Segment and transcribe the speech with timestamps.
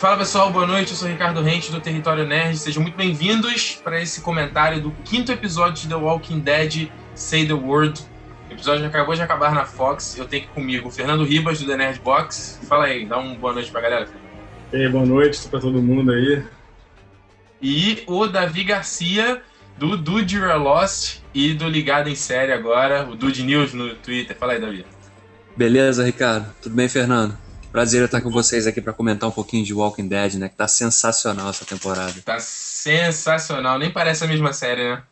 [0.00, 0.92] Fala pessoal, boa noite.
[0.92, 2.56] Eu sou Ricardo Rente do Território Nerd.
[2.56, 7.52] Sejam muito bem-vindos para esse comentário do quinto episódio de The Walking Dead Say the
[7.52, 8.00] Word.
[8.48, 10.16] O episódio acabou de acabar na Fox.
[10.16, 12.60] Eu tenho aqui comigo o Fernando Ribas do The Nerd Box.
[12.66, 14.08] Fala aí, dá uma boa noite pra galera.
[14.72, 16.44] E aí, boa noite para todo mundo aí.
[17.60, 19.42] E o Davi Garcia
[19.76, 24.34] do Dude You're Lost e do Ligado em Série agora, o Dude News no Twitter.
[24.34, 24.86] Fala aí, Davi.
[25.54, 26.50] Beleza, Ricardo?
[26.62, 27.49] Tudo bem, Fernando?
[27.72, 30.48] Prazer estar com vocês aqui para comentar um pouquinho de Walking Dead, né?
[30.48, 32.20] Que tá sensacional essa temporada.
[32.22, 35.02] Tá sensacional, nem parece a mesma série, né?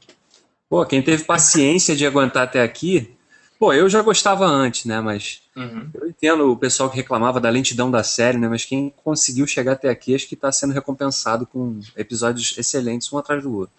[0.68, 3.14] Pô, quem teve paciência de aguentar até aqui.
[3.60, 5.00] Pô, eu já gostava antes, né?
[5.00, 5.88] Mas uhum.
[5.94, 8.48] eu entendo o pessoal que reclamava da lentidão da série, né?
[8.48, 13.18] Mas quem conseguiu chegar até aqui, acho que está sendo recompensado com episódios excelentes um
[13.18, 13.74] atrás do outro.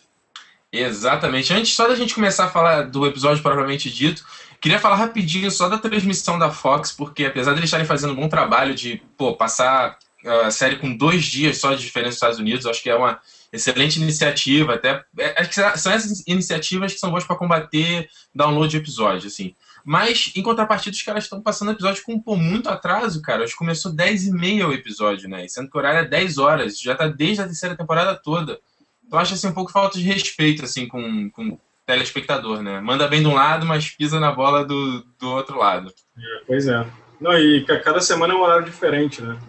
[0.72, 1.54] Exatamente.
[1.54, 4.24] Antes só da gente começar a falar do episódio propriamente dito,
[4.62, 8.16] Queria falar rapidinho só da transmissão da Fox, porque apesar de eles estarem fazendo um
[8.16, 12.16] bom trabalho de pô, passar ah, a série com dois dias só de diferença nos
[12.16, 13.20] Estados Unidos, acho que é uma
[13.54, 14.76] excelente iniciativa.
[14.76, 19.28] Até é, acho que são essas iniciativas que são boas para combater download de episódio,
[19.28, 19.56] assim.
[19.86, 23.44] Mas, em contrapartida, os caras estão passando episódio com pô, muito atraso, cara.
[23.44, 25.48] Acho que começou 10 e meia o episódio, né?
[25.48, 26.80] Sendo que o horário é 10 horas.
[26.80, 28.60] Já tá desde a terceira temporada toda.
[29.08, 31.58] Então, acho assim, um pouco falta de respeito, assim, com, com
[31.90, 32.80] telespectador, né?
[32.80, 35.92] Manda bem de um lado, mas pisa na bola do, do outro lado.
[36.16, 36.86] É, pois é.
[37.20, 39.40] Não, e cada semana é um horário diferente, né?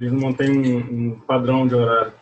[0.00, 2.12] Eles não mantêm um, um padrão de horário.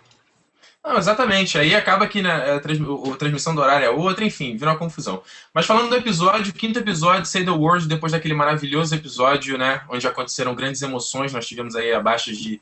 [0.82, 1.58] Não, exatamente.
[1.58, 4.78] Aí acaba que né, a, trans, a, transmissão do horário é outra, enfim, vira uma
[4.78, 5.22] confusão.
[5.52, 9.82] Mas falando do episódio, quinto episódio, Say the World, depois daquele maravilhoso episódio, né?
[9.90, 12.58] Onde aconteceram grandes emoções, nós tivemos aí abaixo de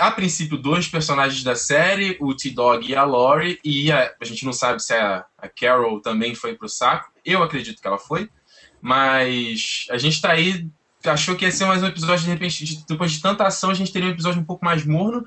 [0.00, 4.46] a princípio, dois personagens da série, o T-Dog e a Lori, e a, a, gente
[4.46, 7.12] não sabe se a, a, Carol também foi pro saco.
[7.24, 8.30] Eu acredito que ela foi,
[8.80, 10.66] mas a gente tá aí,
[11.04, 13.74] achou que ia ser mais um episódio, de repente, de, depois de tanta ação, a
[13.74, 15.24] gente teria um episódio um pouco mais morno,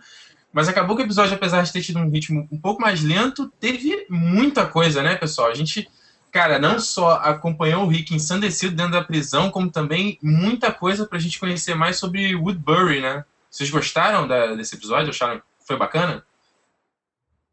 [0.52, 3.52] mas acabou que o episódio, apesar de ter tido um ritmo um pouco mais lento,
[3.60, 5.50] teve muita coisa, né, pessoal?
[5.50, 5.88] A gente,
[6.32, 11.20] cara, não só acompanhou o Rick ensandecido dentro da prisão, como também muita coisa pra
[11.20, 13.24] gente conhecer mais sobre Woodbury, né?
[13.54, 15.12] Vocês gostaram da, desse episódio?
[15.12, 16.26] Acharam que foi bacana?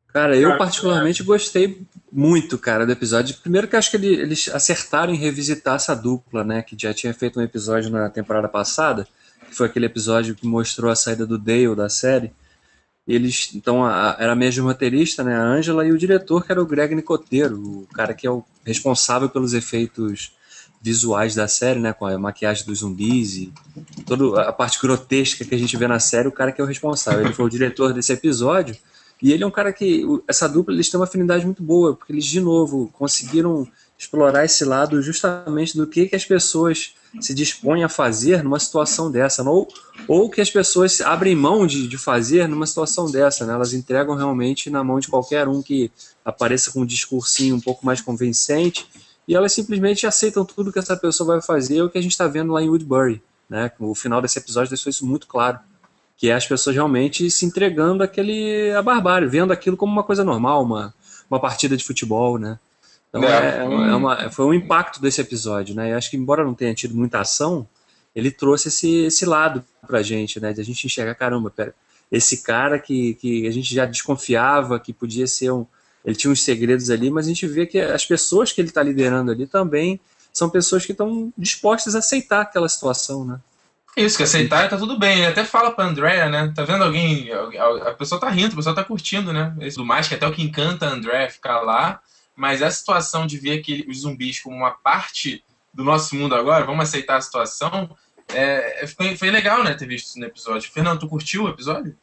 [0.09, 3.37] Cara, eu particularmente gostei muito, cara, do episódio.
[3.37, 6.63] Primeiro que acho que eles acertaram em revisitar essa dupla, né?
[6.63, 9.07] Que já tinha feito um episódio na temporada passada,
[9.47, 12.33] que foi aquele episódio que mostrou a saída do Dale da série.
[13.07, 15.37] Eles, então, a, era a mesma roteirista, né?
[15.37, 18.43] A Angela e o diretor, que era o Greg Nicoteiro, o cara que é o
[18.65, 20.33] responsável pelos efeitos
[20.81, 23.53] visuais da série, né, com a maquiagem dos zumbis e
[24.07, 26.67] toda a parte grotesca que a gente vê na série, o cara que é o
[26.67, 27.25] responsável.
[27.25, 28.77] Ele foi o diretor desse episódio
[29.23, 32.13] e ele é um cara que essa dupla eles têm uma afinidade muito boa, porque
[32.13, 33.69] eles de novo conseguiram
[33.99, 39.11] explorar esse lado justamente do que, que as pessoas se dispõem a fazer numa situação
[39.11, 39.69] dessa, ou,
[40.09, 43.53] ou que as pessoas abrem mão de, de fazer numa situação dessa, né?
[43.53, 45.91] Elas entregam realmente na mão de qualquer um que
[46.25, 48.89] apareça com um discursinho um pouco mais convincente
[49.31, 52.11] e elas simplesmente aceitam tudo que essa pessoa vai fazer, é o que a gente
[52.11, 53.23] está vendo lá em Woodbury.
[53.49, 53.71] Né?
[53.79, 55.61] O final desse episódio deixou isso muito claro.
[56.17, 60.25] Que é as pessoas realmente se entregando àquele, à barbárie, vendo aquilo como uma coisa
[60.25, 60.93] normal, uma,
[61.31, 62.59] uma partida de futebol, né?
[63.09, 65.91] Então é, é, é uma, foi um impacto desse episódio, né?
[65.91, 67.69] E acho que embora não tenha tido muita ação,
[68.13, 70.53] ele trouxe esse, esse lado pra gente, né?
[70.53, 71.73] De a gente enxergar, caramba, pera,
[72.11, 75.65] esse cara que, que a gente já desconfiava que podia ser um,
[76.05, 78.83] ele tinha uns segredos ali, mas a gente vê que as pessoas que ele está
[78.83, 80.01] liderando ali também
[80.33, 83.41] são pessoas que estão dispostas a aceitar aquela situação, né?
[83.97, 85.19] Isso, que aceitar tá tudo bem.
[85.19, 86.53] Ele até fala pra Andrea, né?
[86.55, 87.29] Tá vendo alguém.
[87.33, 89.55] A pessoa tá rindo, a pessoa tá curtindo, né?
[89.61, 92.01] Isso mais, que até o que encanta a Andrea ficar lá.
[92.37, 95.45] Mas essa situação de ver aquele, os zumbis como uma parte
[95.75, 97.95] do nosso mundo agora, vamos aceitar a situação,
[98.29, 99.75] é, foi, foi legal, né?
[99.75, 100.71] Ter visto isso no episódio.
[100.71, 101.97] Fernando, tu curtiu o episódio?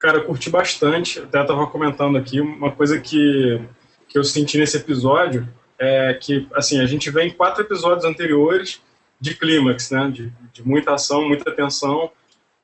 [0.00, 1.20] Cara, eu curti bastante.
[1.20, 3.60] Até estava comentando aqui uma coisa que,
[4.08, 5.46] que eu senti nesse episódio
[5.78, 8.80] é que, assim, a gente vê em quatro episódios anteriores
[9.20, 10.10] de clímax, né?
[10.10, 12.10] De, de muita ação, muita tensão.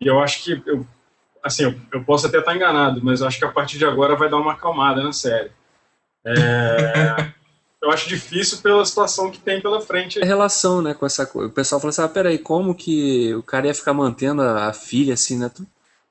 [0.00, 0.86] E eu acho que, eu,
[1.42, 4.30] assim, eu, eu posso até estar enganado, mas acho que a partir de agora vai
[4.30, 5.50] dar uma acalmada na série.
[6.24, 7.32] É,
[7.82, 10.22] eu acho difícil pela situação que tem pela frente.
[10.22, 11.48] A relação, né, com essa coisa.
[11.48, 15.14] O pessoal fala assim, ah, peraí, como que o cara ia ficar mantendo a, filha
[15.14, 15.50] assim, né?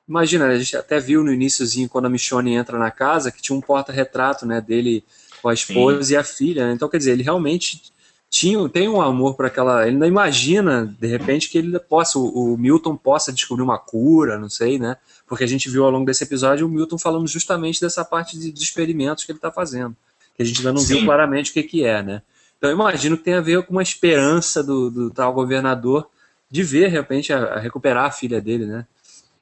[0.07, 3.57] Imagina, a gente até viu no iníciozinho, quando a Michonne entra na casa, que tinha
[3.57, 5.03] um porta-retrato né, dele
[5.41, 6.13] com a esposa Sim.
[6.13, 6.67] e a filha.
[6.67, 6.73] Né?
[6.73, 7.81] Então, quer dizer, ele realmente
[8.29, 9.87] tinha, tem um amor para aquela.
[9.87, 14.37] Ele não imagina, de repente, que ele possa, o, o, Milton possa descobrir uma cura,
[14.37, 14.97] não sei, né?
[15.25, 18.51] Porque a gente viu ao longo desse episódio o Milton falando justamente dessa parte de,
[18.51, 19.95] dos experimentos que ele está fazendo.
[20.35, 20.95] Que a gente ainda não Sim.
[20.95, 22.21] viu claramente o que, que é, né?
[22.57, 26.07] Então, eu imagino que tem a ver com uma esperança do, do tal governador
[26.49, 28.85] de ver, de repente, a, a recuperar a filha dele, né?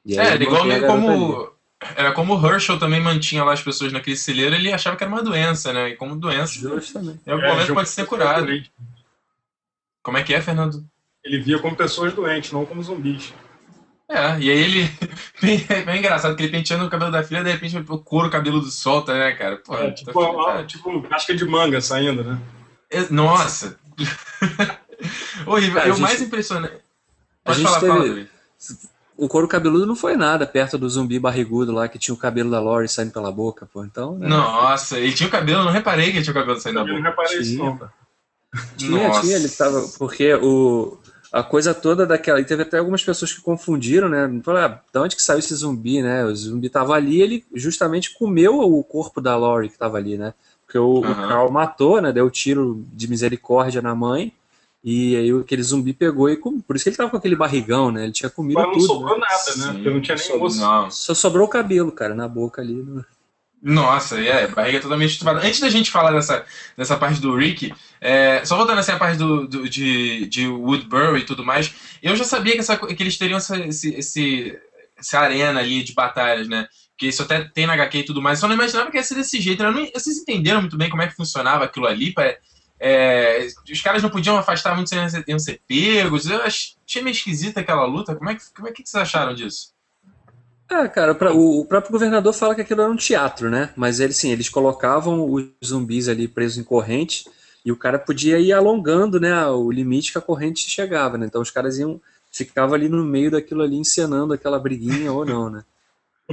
[0.06, 1.54] E é, igual meio como.
[1.96, 5.12] Era como o Herschel também mantinha lá as pessoas naquele celeiro, ele achava que era
[5.12, 5.90] uma doença, né?
[5.90, 7.20] E como doença, Justamente.
[7.28, 8.48] em algum É, momento pode ser curado.
[10.02, 10.86] Como é que é, Fernando?
[11.24, 13.34] Ele via como pessoas doentes, não como zumbis.
[14.10, 14.92] É, e aí ele.
[15.42, 18.68] Bem, bem engraçado que ele penteando o cabelo da filha, de repente o couro cabeludo
[18.68, 19.58] solta, né, cara?
[19.58, 20.64] Pô, É, tá tipo, cara.
[20.66, 22.40] tipo casca de manga saindo, né?
[22.90, 23.78] É, Nossa!
[25.46, 25.86] Horrível.
[25.86, 26.76] E a o mais impressionante.
[27.44, 28.28] Pode falar, teve- fala.
[29.16, 32.50] O couro cabeludo não foi nada perto do zumbi barrigudo lá que tinha o cabelo
[32.50, 33.84] da Lori saindo pela boca, pô.
[33.86, 34.18] Então.
[34.18, 34.28] né?
[34.28, 36.82] Nossa, ele tinha o cabelo, eu não reparei que ele tinha o cabelo saindo da
[36.82, 37.10] Eu não boca.
[37.10, 37.92] reparei isso, Tinha.
[38.78, 39.22] Tinha, Nossa.
[39.22, 39.82] tinha, ele tava.
[39.98, 40.98] Porque o,
[41.32, 42.40] a coisa toda daquela.
[42.40, 44.30] E teve até algumas pessoas que confundiram, né?
[44.44, 46.24] Falaram, ah, de onde que saiu esse zumbi, né?
[46.26, 50.34] O zumbi tava ali ele justamente comeu o corpo da Lori que tava ali, né?
[50.66, 51.28] Porque o, o Aham.
[51.28, 52.12] Carl matou, né?
[52.12, 54.32] Deu tiro de misericórdia na mãe.
[54.84, 56.62] E aí aquele zumbi pegou e comeu.
[56.68, 58.04] Por isso que ele tava com aquele barrigão, né?
[58.04, 58.86] Ele tinha comido Mas não tudo.
[58.88, 59.26] sobrou né?
[59.30, 59.74] nada, né?
[59.74, 60.60] Porque não tinha nem osso.
[60.60, 60.92] Não.
[60.92, 62.74] Só sobrou o cabelo, cara, na boca ali.
[62.84, 63.04] né?
[63.62, 65.40] Nossa, é, barriga totalmente estruvada.
[65.40, 66.44] Antes da gente falar dessa,
[66.76, 71.22] dessa parte do Rick, é, só voltando assim a parte do, do- de, de Woodbury
[71.22, 74.60] e tudo mais, eu já sabia que, essa, que eles teriam essa, esse, esse,
[74.98, 76.68] essa arena ali de batalhas, né?
[76.98, 78.38] Que isso até tem na HQ e tudo mais.
[78.40, 79.64] Só não imaginava que ia ser desse jeito.
[79.64, 79.70] né?
[79.70, 82.12] Eu não- vocês entenderam muito bem como é que funcionava aquilo ali?
[82.14, 82.36] pra-
[82.86, 86.26] é, os caras não podiam afastar muito sem iam ser pegos.
[86.30, 88.14] Eu achei meio esquisita aquela luta.
[88.14, 89.72] Como é que, como é que vocês acharam disso?
[90.70, 93.70] É, cara, pra- o, o próprio governador fala que aquilo era um teatro, né?
[93.76, 97.26] Mas eles sim, eles colocavam os zumbis ali presos em corrente
[97.64, 101.26] e o cara podia ir alongando, né, o limite que a corrente chegava, né?
[101.26, 102.02] Então os caras iam
[102.32, 105.64] ficavam ali no meio daquilo ali encenando aquela briguinha ou não, né?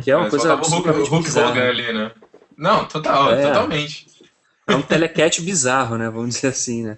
[0.03, 2.11] Que é uma É, coisa o Hulk, Hulk ali, né?
[2.57, 3.47] Não, total, É.
[3.47, 4.07] totalmente.
[4.71, 6.09] É um telecat bizarro, né?
[6.09, 6.97] Vamos dizer assim, né?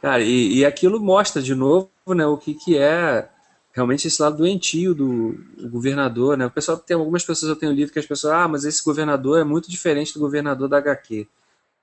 [0.00, 3.26] Cara, e, e aquilo mostra de novo, né, o que, que é
[3.72, 6.46] realmente esse lado doentio do o governador, né?
[6.46, 9.40] O pessoal tem algumas pessoas eu tenho lido que as pessoas, ah, mas esse governador
[9.40, 11.26] é muito diferente do governador da HQ.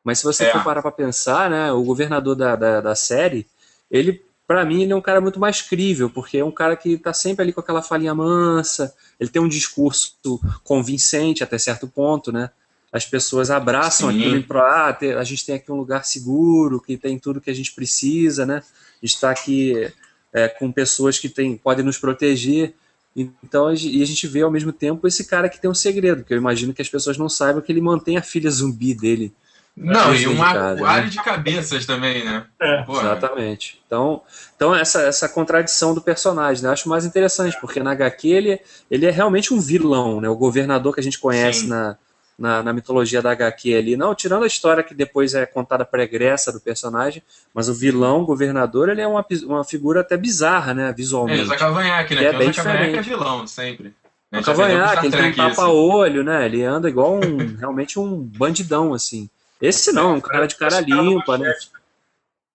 [0.04, 0.52] Mas se você É.
[0.52, 3.46] for parar pra pensar, né, o governador da, da, da série,
[3.90, 6.98] ele, pra mim, ele é um cara muito mais crível, porque é um cara que
[6.98, 10.16] tá sempre ali com aquela falinha mansa, ele tem um discurso
[10.64, 12.50] convincente até certo ponto, né?
[12.92, 14.20] As pessoas abraçam Sim.
[14.20, 17.56] aquilo ah, te- a gente tem aqui um lugar seguro, que tem tudo que a
[17.56, 18.58] gente precisa, né?
[19.02, 19.92] A gente está aqui
[20.34, 22.74] é, com pessoas que tem, podem nos proteger.
[23.16, 26.34] Então, e a gente vê ao mesmo tempo esse cara que tem um segredo, que
[26.34, 29.34] eu imagino que as pessoas não saibam que ele mantém a filha zumbi dele.
[29.76, 30.82] Não, e Dentro um casa, né?
[30.82, 32.46] aquário de cabeças também, né?
[32.62, 32.86] É.
[32.90, 33.82] Exatamente.
[33.88, 34.22] Então,
[34.56, 36.70] então essa, essa contradição do personagem, né?
[36.70, 38.60] Eu acho mais interessante, porque na HQ ele,
[38.90, 40.28] ele é realmente um vilão, né?
[40.28, 41.68] O governador que a gente conhece Sim.
[41.68, 41.98] na,
[42.42, 43.96] na, na mitologia da HQ ali.
[43.96, 47.22] Não, tirando a história que depois é contada pregressa do personagem,
[47.54, 50.90] mas o vilão, o governador, ele é uma, uma figura até bizarra, né?
[50.90, 51.44] É, Visualmente.
[51.44, 52.22] usa cavanhaque, né?
[52.22, 53.02] Que é bem é diferente.
[53.02, 53.94] vilão, sempre.
[54.32, 56.46] É um Já aprendeu com cavanhaque, ele tem um tapa-olho, né?
[56.46, 59.30] Ele anda igual um, realmente um bandidão, assim.
[59.62, 61.48] Esse não, um cara de cara o limpa, né?
[61.50, 61.72] Machete.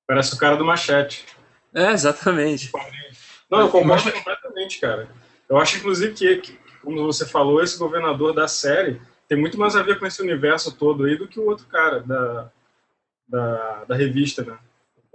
[0.09, 1.25] Parece o cara do machete.
[1.73, 2.73] É, exatamente.
[3.49, 5.09] Não, eu concordo completamente, cara.
[5.49, 9.83] Eu acho, inclusive, que, como você falou, esse governador da série tem muito mais a
[9.83, 12.51] ver com esse universo todo aí do que o outro cara da,
[13.29, 14.57] da, da revista, né?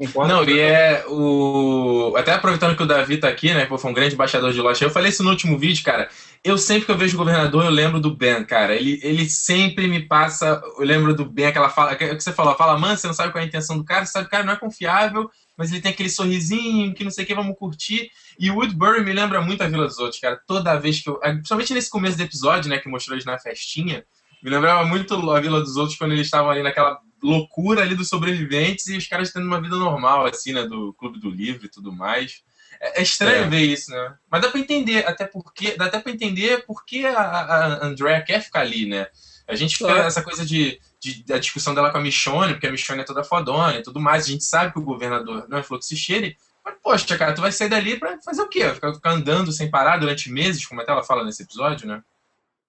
[0.01, 2.15] Concordo Não, e é o.
[2.17, 3.65] Até aproveitando que o Davi tá aqui, né?
[3.65, 4.81] Pô, foi um grande embaixador de Lost.
[4.81, 6.09] Eu falei isso no último vídeo, cara.
[6.43, 8.75] Eu sempre que eu vejo o governador, eu lembro do Ben, cara.
[8.75, 10.59] Ele, ele sempre me passa.
[10.79, 11.95] Eu lembro do Ben, aquela fala.
[11.95, 14.03] Que que você falou, fala, mano, você não sabe qual é a intenção do cara,
[14.03, 15.29] você sabe que o cara não é confiável,
[15.61, 18.09] mas ele tem aquele sorrisinho, que não sei o que, vamos curtir.
[18.39, 20.41] E o Woodbury me lembra muito a Vila dos Outros, cara.
[20.47, 21.19] Toda vez que eu.
[21.19, 24.03] Principalmente nesse começo do episódio, né, que mostrou eles na festinha,
[24.41, 28.09] me lembrava muito a Vila dos Outros quando eles estavam ali naquela loucura ali dos
[28.09, 30.63] sobreviventes e os caras tendo uma vida normal, assim, né?
[30.65, 32.41] Do Clube do Livro e tudo mais.
[32.79, 33.47] É, é estranho É.
[33.47, 34.15] ver isso, né?
[34.31, 35.77] Mas dá pra entender, até porque.
[35.77, 39.05] Dá até pra entender porque a, a Andrea quer ficar ali, né?
[39.47, 40.07] A gente fica Claro.
[40.07, 43.23] essa coisa de, de- da discussão dela com a Michonne, porque a Michonne é toda
[43.23, 44.25] fodona e tudo mais.
[44.25, 47.69] A gente sabe que o governador não é fluxicheire, mas, poxa, cara, tu vai sair
[47.69, 48.69] dali pra fazer o quê?
[48.73, 52.03] Ficar, ficar andando sem parar durante meses, como até ela fala nesse episódio, né?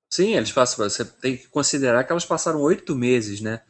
[0.08, 0.88] Sim, eles passam.
[0.88, 3.60] Você tem que considerar que elas passaram oito meses, né?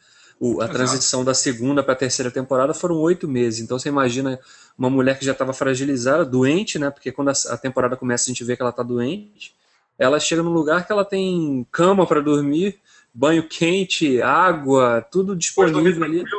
[0.40, 0.73] O- a Exato.
[0.73, 3.61] transição da segunda para a terceira temporada foram oito meses.
[3.61, 4.40] Então você imagina
[4.76, 6.90] uma mulher que já estava fragilizada, doente, né?
[6.90, 9.54] Porque quando a, a temporada começa a gente vê que ela está doente.
[9.99, 12.81] Ela chega num lugar que ela tem cama para dormir,
[13.14, 16.23] banho quente, água, tudo disponível ali.
[16.23, 16.31] né?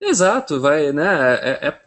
[0.00, 1.34] Exato, vai, né?
[1.42, 1.80] É, é,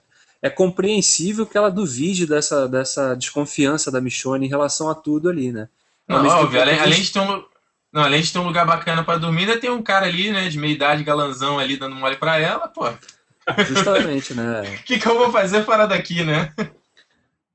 [0.43, 5.51] é compreensível que ela duvide dessa, dessa desconfiança da Michonne em relação a tudo ali,
[5.51, 5.69] né?
[6.07, 7.43] Não, óbvio, além, a além gente- de ter um,
[7.93, 10.49] não, além de ter um lugar bacana pra dormir, ainda tem um cara ali, né,
[10.49, 12.87] de meia idade, galanzão ali, dando mole pra ela, pô.
[12.89, 14.61] O Justamente, né?
[14.85, 16.53] que, que eu vou fazer fora daqui, né?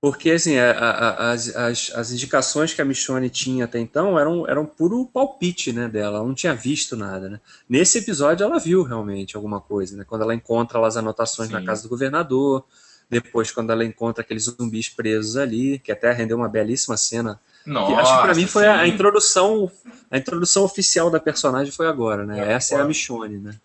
[0.06, 4.48] Porque, assim, a, a, as, as, as indicações que a Michonne tinha até então eram,
[4.48, 6.18] eram puro palpite, né, dela.
[6.18, 7.40] Ela não tinha visto nada, né?
[7.68, 10.04] Nesse episódio ela viu realmente alguma coisa, né?
[10.08, 11.54] Quando ela encontra lá as anotações Sim.
[11.54, 12.64] na casa do governador,
[13.10, 17.40] depois quando ela encontra aqueles zumbis presos ali, que até rendeu uma belíssima cena.
[17.66, 19.68] Nossa, que, acho que pra mim foi a, a, introdução
[20.08, 22.48] a introdução oficial da personagem foi agora, né?
[22.48, 23.56] É, Essa é a Michonne, né?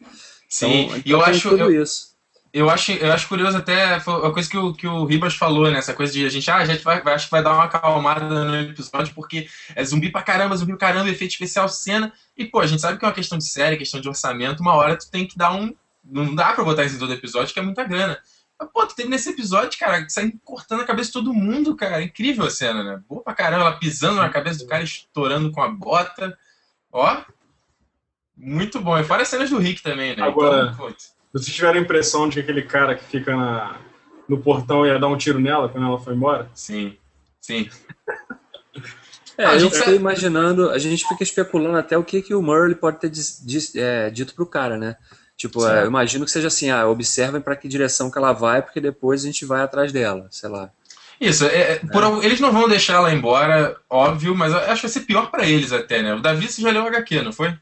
[0.49, 1.49] Sim, então, e eu acho...
[1.49, 1.83] Tudo eu...
[1.83, 2.10] isso
[2.53, 5.77] eu acho, eu acho curioso até a coisa que o, que o Ribas falou, né?
[5.77, 7.63] Essa coisa de a gente, ah, a gente vai, vai, acho que vai dar uma
[7.63, 12.11] acalmada no episódio, porque é zumbi pra caramba, zumbi pra caramba, efeito especial, cena.
[12.37, 14.73] E, pô, a gente sabe que é uma questão de série, questão de orçamento, uma
[14.73, 15.73] hora tu tem que dar um.
[16.03, 18.19] Não dá pra botar isso em todo episódio, que é muita grana.
[18.59, 22.03] Mas, pô, tu teve nesse episódio, cara, saindo cortando a cabeça de todo mundo, cara.
[22.03, 23.01] Incrível a cena, né?
[23.07, 26.37] Boa pra caramba, ela pisando na cabeça do cara, estourando com a bota.
[26.91, 27.21] Ó.
[28.35, 28.97] Muito bom.
[28.97, 30.23] E fora as cenas do Rick também, né?
[30.23, 30.73] Agora.
[30.73, 30.93] Então,
[31.33, 33.77] vocês tiveram a impressão de que aquele cara que fica na,
[34.27, 36.49] no portão ia dar um tiro nela quando ela foi embora?
[36.53, 36.97] Sim,
[37.39, 37.69] sim.
[39.37, 42.75] É, a eu fiquei imaginando, a gente fica especulando até o que, que o Murray
[42.75, 43.11] pode ter
[43.75, 44.95] é, dito pro cara, né?
[45.35, 48.61] Tipo, é, eu imagino que seja assim, ah, observem para que direção que ela vai,
[48.61, 50.69] porque depois a gente vai atrás dela, sei lá.
[51.19, 52.25] Isso, é, é por, é.
[52.25, 55.71] eles não vão deixar ela embora, óbvio, mas acho que vai ser pior para eles
[55.71, 56.13] até, né?
[56.13, 57.57] O Davi você já leu o HQ, não foi?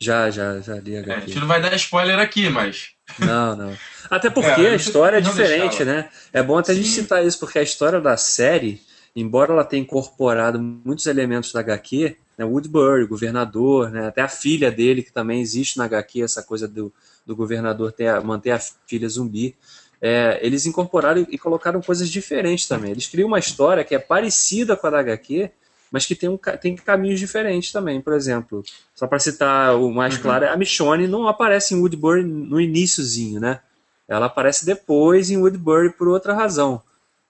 [0.00, 1.10] Já, já, já li HQ.
[1.10, 2.90] É, a gente não vai dar spoiler aqui, mas.
[3.18, 3.74] Não, não.
[4.10, 6.10] Até porque é, a história é diferente, né?
[6.30, 6.78] É bom até Sim.
[6.78, 8.82] a gente citar isso, porque a história da série,
[9.16, 14.28] embora ela tenha incorporado muitos elementos da HQ, né, Woodbury, o governador, né, até a
[14.28, 16.92] filha dele, que também existe na HQ, essa coisa do,
[17.26, 19.56] do governador ter, manter a filha zumbi.
[20.00, 22.92] É, eles incorporaram e colocaram coisas diferentes também.
[22.92, 25.50] Eles criam uma história que é parecida com a da HQ,
[25.90, 28.00] mas que tem, um, tem caminhos diferentes também.
[28.00, 28.62] Por exemplo,
[28.94, 30.22] só para citar o mais uhum.
[30.22, 33.60] claro, a Michonne não aparece em Woodbury no iníciozinho, né?
[34.06, 36.82] Ela aparece depois em Woodbury por outra razão.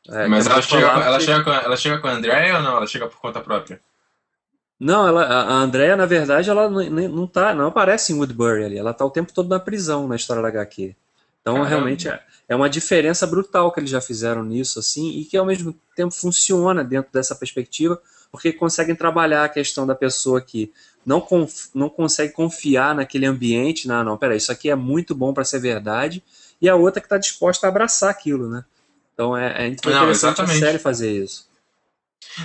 [0.09, 2.77] É, mas ela chega, ela, chega com, ela chega com a Andrea ou não?
[2.77, 3.81] Ela chega por conta própria?
[4.81, 8.79] Não, ela, a Andrea, na verdade, ela não, não, tá, não aparece em Woodbury ali.
[8.79, 10.95] Ela tá o tempo todo na prisão na história da HQ.
[11.41, 11.69] Então, Caramba.
[11.69, 15.45] realmente, é, é uma diferença brutal que eles já fizeram nisso, assim, e que ao
[15.45, 20.73] mesmo tempo funciona dentro dessa perspectiva, porque conseguem trabalhar a questão da pessoa que
[21.04, 25.32] não, conf, não consegue confiar naquele ambiente, não, não, peraí, isso aqui é muito bom
[25.32, 26.23] para ser verdade,
[26.61, 28.64] e a outra que está disposta a abraçar aquilo, né?
[29.14, 31.49] Então é, é interessante não, a série fazer isso.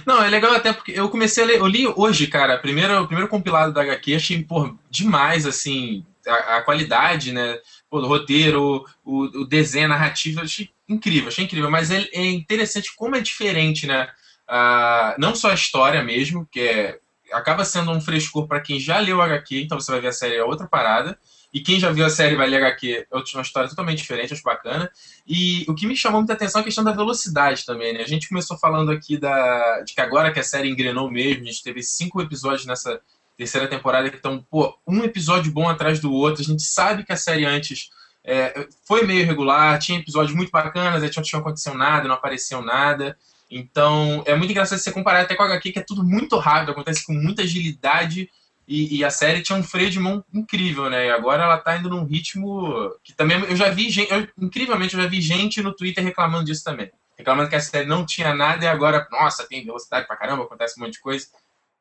[0.06, 3.08] Não, é legal até porque eu comecei a ler, eu li hoje, cara, primeiro, o
[3.08, 7.60] primeiro compilado da HQ, achei, pô, demais, assim, a, a qualidade, né,
[7.90, 12.26] pô, do roteiro, o, o desenho, a narrativa, achei incrível, achei incrível, mas é, é
[12.32, 14.10] interessante como é diferente, né,
[14.54, 17.00] Uh, não só a história mesmo, que é,
[17.32, 20.36] acaba sendo um frescor para quem já leu HQ, então você vai ver a série
[20.36, 21.18] é outra parada.
[21.52, 24.44] E quem já viu a série vai ler HQ, é uma história totalmente diferente, acho
[24.44, 24.92] bacana.
[25.26, 28.02] E o que me chamou muita atenção é a questão da velocidade também, né?
[28.02, 31.46] A gente começou falando aqui da, de que agora que a série engrenou mesmo, a
[31.46, 33.00] gente teve cinco episódios nessa
[33.36, 36.42] terceira temporada que estão, pô, um episódio bom atrás do outro.
[36.42, 37.90] A gente sabe que a série antes
[38.24, 42.62] é, foi meio irregular, tinha episódios muito bacanas, aí não tinha acontecido nada, não apareceu
[42.64, 43.18] nada.
[43.56, 46.72] Então, é muito engraçado você comparar até com a HQ, que é tudo muito rápido,
[46.72, 48.28] acontece com muita agilidade,
[48.68, 51.08] e, e, a série tinha um freio de mão incrível, né?
[51.08, 54.96] E agora ela tá indo num ritmo que também eu já vi gente, eu, incrivelmente
[54.96, 56.90] eu já vi gente no Twitter reclamando disso também.
[57.18, 60.80] Reclamando que a série não tinha nada e agora, nossa, tem velocidade pra caramba, acontece
[60.80, 61.28] um monte de coisa.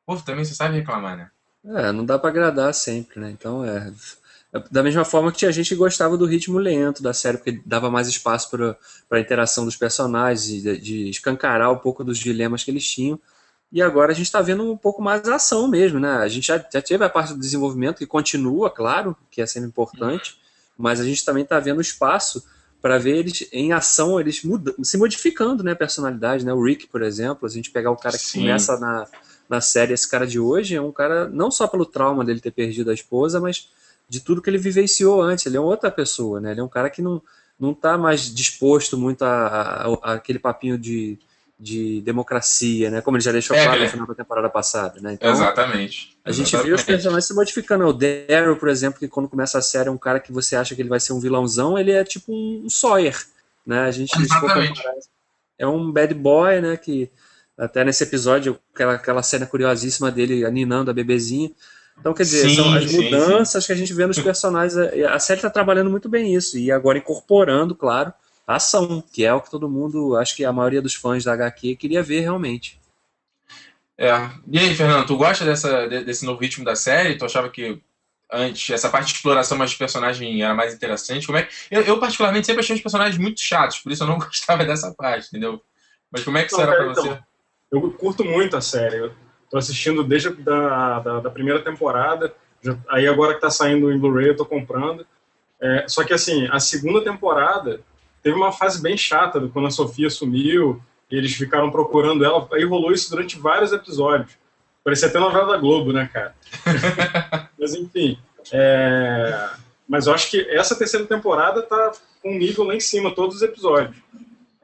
[0.05, 1.31] Povo também você sabe reclamar, né?
[1.65, 3.31] É, não dá para agradar sempre, né?
[3.31, 3.89] Então é
[4.69, 8.07] da mesma forma que a gente gostava do ritmo lento da série, porque dava mais
[8.07, 8.77] espaço para
[9.09, 13.19] a interação dos personagens, de, de, escancarar um pouco dos dilemas que eles tinham.
[13.71, 16.17] E agora a gente está vendo um pouco mais a ação mesmo, né?
[16.17, 19.67] A gente já, já teve a parte do desenvolvimento que continua, claro, que é sempre
[19.67, 20.37] importante,
[20.77, 22.45] mas a gente também está vendo espaço
[22.79, 25.71] para ver eles em ação, eles muda, se modificando, né?
[25.71, 26.53] A personalidade, né?
[26.53, 28.41] O Rick, por exemplo, a gente pegar o cara que Sim.
[28.41, 29.07] começa na,
[29.49, 32.51] na série, esse cara de hoje, é um cara, não só pelo trauma dele ter
[32.51, 33.69] perdido a esposa, mas
[34.07, 35.45] de tudo que ele vivenciou antes.
[35.45, 36.51] Ele é outra pessoa, né?
[36.51, 37.21] Ele é um cara que não,
[37.59, 41.17] não tá mais disposto muito a, a, a aquele papinho de,
[41.59, 43.01] de democracia, né?
[43.01, 45.13] Como ele já deixou é, claro no final da temporada passada, né?
[45.13, 46.17] Então, Exatamente.
[46.25, 46.67] A gente Exatamente.
[46.69, 47.85] vê os personagens se modificando.
[47.85, 50.75] O Daryl, por exemplo, que quando começa a série é um cara que você acha
[50.75, 53.17] que ele vai ser um vilãozão, ele é tipo um Sawyer,
[53.65, 53.81] né?
[53.81, 54.11] A gente
[55.57, 56.77] é um bad boy, né?
[56.77, 57.09] Que
[57.57, 61.51] até nesse episódio, aquela, aquela cena curiosíssima dele aninando a bebezinha,
[61.99, 63.67] então, quer dizer, sim, são as sim, mudanças sim.
[63.67, 64.75] que a gente vê nos personagens.
[64.77, 68.13] A série está trabalhando muito bem isso, e agora incorporando, claro,
[68.45, 71.33] a ação, que é o que todo mundo, acho que a maioria dos fãs da
[71.33, 72.79] HQ queria ver realmente.
[73.97, 74.09] É.
[74.47, 77.15] E aí, Fernando, tu gosta dessa, desse novo ritmo da série?
[77.15, 77.79] Tu achava que
[78.31, 81.25] antes essa parte de exploração mais de personagem era mais interessante?
[81.25, 81.47] Como é?
[81.69, 84.93] Eu, eu particularmente sempre achei os personagens muito chatos, por isso eu não gostava dessa
[84.93, 85.61] parte, entendeu?
[86.11, 87.07] Mas como é que não, será para você?
[87.07, 87.23] Então,
[87.71, 89.11] eu curto muito a série.
[89.53, 92.33] Tô assistindo desde da, da, da primeira temporada.
[92.59, 95.05] Já, aí agora que tá saindo em Blu-ray eu tô comprando.
[95.61, 97.79] É, só que assim, a segunda temporada
[98.23, 100.81] teve uma fase bem chata quando a Sofia sumiu
[101.11, 102.49] e eles ficaram procurando ela.
[102.51, 104.31] Aí rolou isso durante vários episódios.
[104.83, 106.33] Parecia até novela da Globo, né, cara?
[107.55, 108.17] Mas enfim.
[108.51, 109.51] É...
[109.87, 111.91] Mas eu acho que essa terceira temporada tá
[112.23, 113.95] com um nível lá em cima, todos os episódios.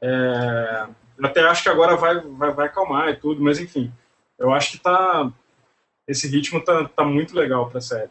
[0.01, 0.87] É...
[1.21, 3.91] Até acho que agora vai, vai, vai acalmar e tudo, mas enfim.
[4.39, 5.31] Eu acho que tá.
[6.07, 8.09] Esse ritmo tá, tá muito legal pra série.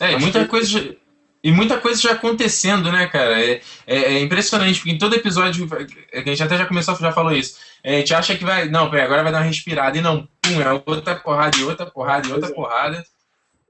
[0.00, 0.46] É, muita que...
[0.46, 0.96] coisa.
[1.42, 3.42] E muita coisa já acontecendo, né, cara?
[3.42, 5.66] É, é, é, impressionante, porque em todo episódio,
[6.12, 7.58] a gente até já começou, já falou isso.
[7.82, 8.68] É, a gente acha que vai.
[8.68, 9.96] Não, agora vai dar uma respirada.
[9.96, 12.52] E não, pum, é outra porrada e outra porrada e outra é.
[12.52, 13.04] porrada.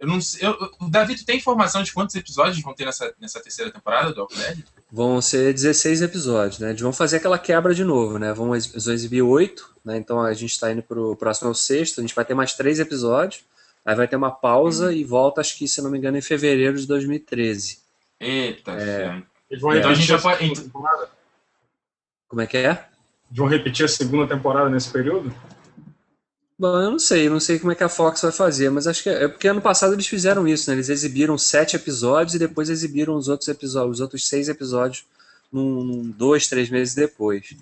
[0.01, 0.49] Eu não sei.
[0.49, 0.57] Eu,
[0.89, 4.65] Davi, tu tem informação de quantos episódios vão ter nessa, nessa terceira temporada do Dead?
[4.91, 6.71] Vão ser 16 episódios, né?
[6.71, 8.33] Eles vão fazer aquela quebra de novo, né?
[8.33, 9.99] Vão, vão exibir oito, né?
[9.99, 12.81] Então a gente está indo pro próximo ao sexto, a gente vai ter mais três
[12.81, 13.45] episódios.
[13.85, 14.93] Aí vai ter uma pausa hum.
[14.93, 17.79] e volta, acho que, se não me engano, em fevereiro de 2013.
[18.19, 19.23] Eita, é.
[19.51, 20.71] Eles vão então a gente já pode.
[22.29, 22.87] Como é que é?
[23.31, 25.35] Vão repetir a segunda temporada nesse período?
[26.61, 28.87] Bom, eu não sei, eu não sei como é que a Fox vai fazer, mas
[28.87, 30.77] acho que é, é porque ano passado eles fizeram isso, né?
[30.77, 35.07] Eles exibiram sete episódios e depois exibiram os outros episódios, os outros seis episódios
[35.51, 37.57] num, num dois, três meses depois.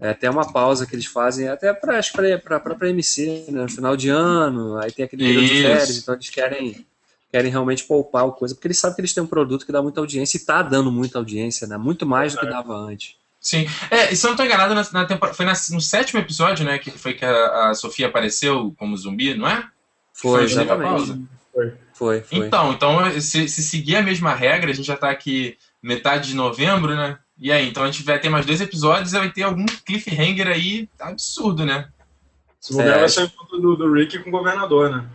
[0.00, 3.62] É até uma pausa que eles fazem, até para a própria MC, né?
[3.62, 6.86] no final de ano, aí tem aquele período de férias, então eles querem,
[7.32, 9.82] querem realmente poupar o coisa, porque eles sabem que eles têm um produto que dá
[9.82, 11.76] muita audiência e está dando muita audiência, né?
[11.76, 13.16] Muito mais do que dava antes.
[13.46, 13.64] Sim.
[13.92, 16.64] É, e se eu não estou enganado, na, na temporada, foi na, no sétimo episódio,
[16.64, 16.80] né?
[16.80, 19.64] Que foi que a, a Sofia apareceu como zumbi, não é?
[20.12, 21.24] Foi, foi exatamente.
[21.54, 21.72] Foi.
[21.94, 22.20] foi.
[22.22, 26.30] Foi, Então, então se, se, seguir a mesma regra, a gente já está aqui metade
[26.30, 27.20] de novembro, né?
[27.38, 30.48] E aí, então a gente vai ter mais dois episódios e vai ter algum cliffhanger
[30.48, 31.88] aí absurdo, né?
[32.60, 32.98] Se o é.
[32.98, 35.06] vai ser o encontro do, do Rick com o governador, né?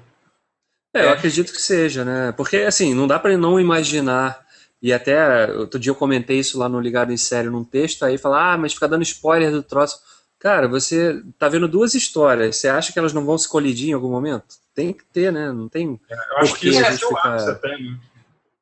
[0.94, 2.32] É, eu acredito que seja, né?
[2.32, 4.40] Porque, assim, não dá para não imaginar
[4.82, 8.18] e até outro dia eu comentei isso lá no Ligado em Sério num texto, aí
[8.18, 10.00] falar, ah, mas fica dando spoiler do troço.
[10.40, 13.94] Cara, você tá vendo duas histórias, você acha que elas não vão se colidir em
[13.94, 14.56] algum momento?
[14.74, 15.52] Tem que ter, né?
[15.52, 16.00] Não tem.
[16.10, 17.50] É, eu acho que isso é o ficar...
[17.50, 17.98] até, né?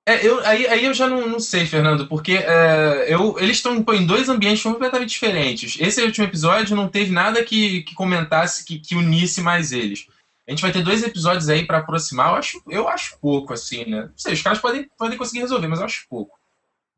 [0.05, 3.85] É, eu, aí, aí eu já não, não sei, Fernando, porque é, eu, eles estão
[3.93, 5.77] em dois ambientes completamente diferentes.
[5.79, 10.07] Esse último episódio não teve nada que, que comentasse, que, que unisse mais eles.
[10.49, 12.29] A gente vai ter dois episódios aí para aproximar.
[12.29, 14.01] Eu acho, eu acho pouco, assim, né?
[14.05, 16.39] Não sei, os caras podem, podem conseguir resolver, mas eu acho pouco.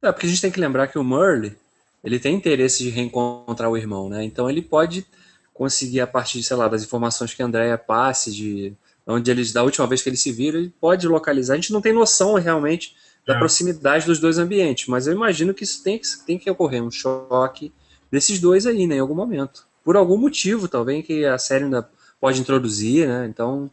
[0.01, 1.57] É, porque a gente tem que lembrar que o Merle,
[2.01, 4.23] ele tem interesse de reencontrar o irmão, né?
[4.23, 5.05] Então ele pode
[5.53, 8.73] conseguir, a partir, sei lá, das informações que a Andrea passe, de
[9.05, 11.55] onde eles, da última vez que eles se viram, ele pode localizar.
[11.55, 12.95] A gente não tem noção realmente
[13.27, 13.37] da é.
[13.37, 17.73] proximidade dos dois ambientes, mas eu imagino que isso tem, tem que ocorrer, um choque
[18.09, 19.67] desses dois aí, né, em algum momento.
[19.83, 21.89] Por algum motivo, talvez, que a série ainda
[22.21, 23.25] pode introduzir, né?
[23.25, 23.69] Então,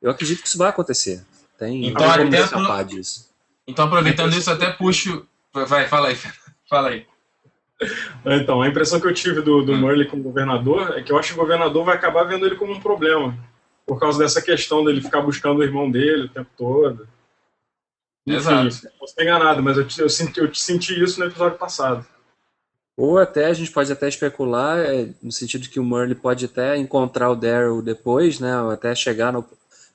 [0.00, 1.22] eu acredito que isso vai acontecer.
[1.58, 3.28] Tem então, como escapar disso.
[3.68, 5.26] Então, aproveitando isso, até puxo.
[5.52, 6.16] Vai, fala aí,
[6.68, 7.06] fala aí.
[8.24, 11.28] Então, a impressão que eu tive do, do Murley como governador é que eu acho
[11.28, 13.36] que o governador vai acabar vendo ele como um problema.
[13.86, 17.08] Por causa dessa questão dele ficar buscando o irmão dele o tempo todo.
[18.26, 18.88] Enfim, Exato.
[18.98, 22.06] Posso ter enganado, mas eu, eu, senti, eu senti isso no episódio passado.
[23.00, 26.76] Ou até a gente pode até especular, é, no sentido que o Murley pode até
[26.76, 29.42] encontrar o Daryl depois, né, ou até chegar no,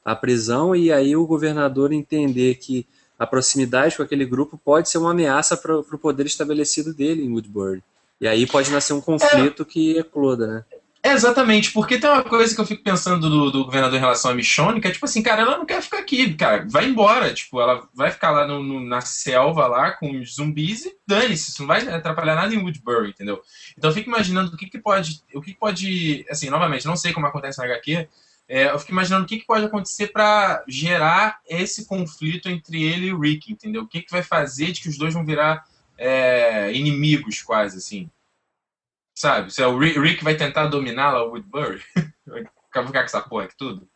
[0.04, 2.88] à prisão, e aí o governador entender que
[3.20, 7.32] a proximidade com aquele grupo pode ser uma ameaça para o poder estabelecido dele em
[7.32, 7.84] Woodbury.
[8.20, 10.66] E aí pode nascer um conflito é, que ecloda, né?
[11.08, 14.34] Exatamente, porque tem uma coisa que eu fico pensando do, do, governador em relação a
[14.34, 17.62] Michonne, que é tipo assim, cara, ela não quer ficar aqui, cara, vai embora, tipo,
[17.62, 21.62] ela vai ficar lá no, no, na selva lá com os zumbis e dane-se, isso
[21.62, 23.40] não vai atrapalhar nada em Woodbury, entendeu?
[23.78, 26.98] Então eu fico imaginando o que, que pode, o que, que pode, assim, novamente, não
[26.98, 28.08] sei como acontece na HQ,
[28.50, 33.08] é, eu fico imaginando o que, que pode acontecer para gerar esse conflito entre ele
[33.08, 33.84] e o Rick, entendeu?
[33.84, 35.66] O que, que vai fazer de que os dois vão virar
[36.00, 38.10] é, inimigos quase, assim.
[39.26, 39.52] Sabe?
[39.52, 41.82] Se é o Rick vai tentar dominar lá o Woodbury,
[42.28, 43.90] vai ficar com essa porra aqui tudo.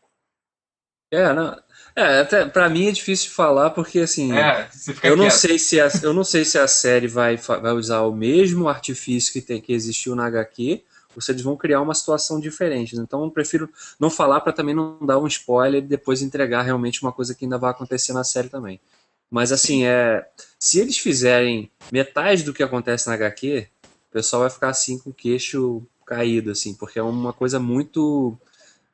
[1.11, 1.55] É, não.
[1.95, 4.67] É, até pra mim é difícil de falar porque assim, é,
[5.03, 8.11] eu não sei se a, eu não sei se a série vai, vai usar o
[8.11, 10.83] mesmo artifício que tem que existiu na HQ
[11.15, 12.95] ou se eles vão criar uma situação diferente.
[12.95, 17.03] Então eu prefiro não falar para também não dar um spoiler e depois entregar realmente
[17.03, 18.81] uma coisa que ainda vai acontecer na série também.
[19.29, 23.67] Mas assim, é, se eles fizerem metade do que acontece na HQ,
[24.09, 28.37] o pessoal vai ficar assim com o queixo caído, assim, porque é uma coisa muito.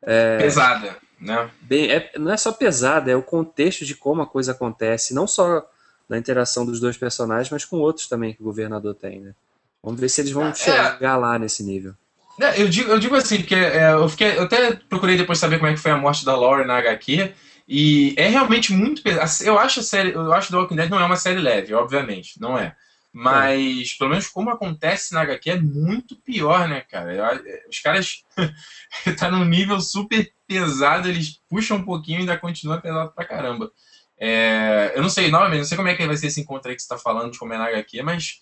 [0.02, 1.50] É, pesada, né?
[1.62, 5.26] Bem, é, não é só pesada, é o contexto de como a coisa acontece, não
[5.26, 5.66] só
[6.08, 9.34] na interação dos dois personagens, mas com outros também que o governador tem, né?
[9.82, 11.94] Vamos ver se eles vão é, chegar lá nesse nível.
[12.40, 15.58] É, eu, digo, eu digo assim, porque é, eu, fiquei, eu até procurei depois saber
[15.58, 17.34] como é que foi a morte da Laura na HQ.
[17.68, 19.48] E é realmente muito pesado.
[19.48, 22.40] Eu acho a série, eu acho The Walking Dead não é uma série leve, obviamente,
[22.40, 22.76] não é.
[23.18, 27.42] Mas, pelo menos como acontece na HQ, é muito pior, né, cara?
[27.70, 28.26] Os caras
[29.18, 33.72] tá num nível super pesado, eles puxam um pouquinho e ainda continua pesado pra caramba.
[34.20, 36.76] É, eu não sei, novamente, não sei como é que vai ser esse encontro aí
[36.76, 38.42] que você tá falando de como é na HQ, mas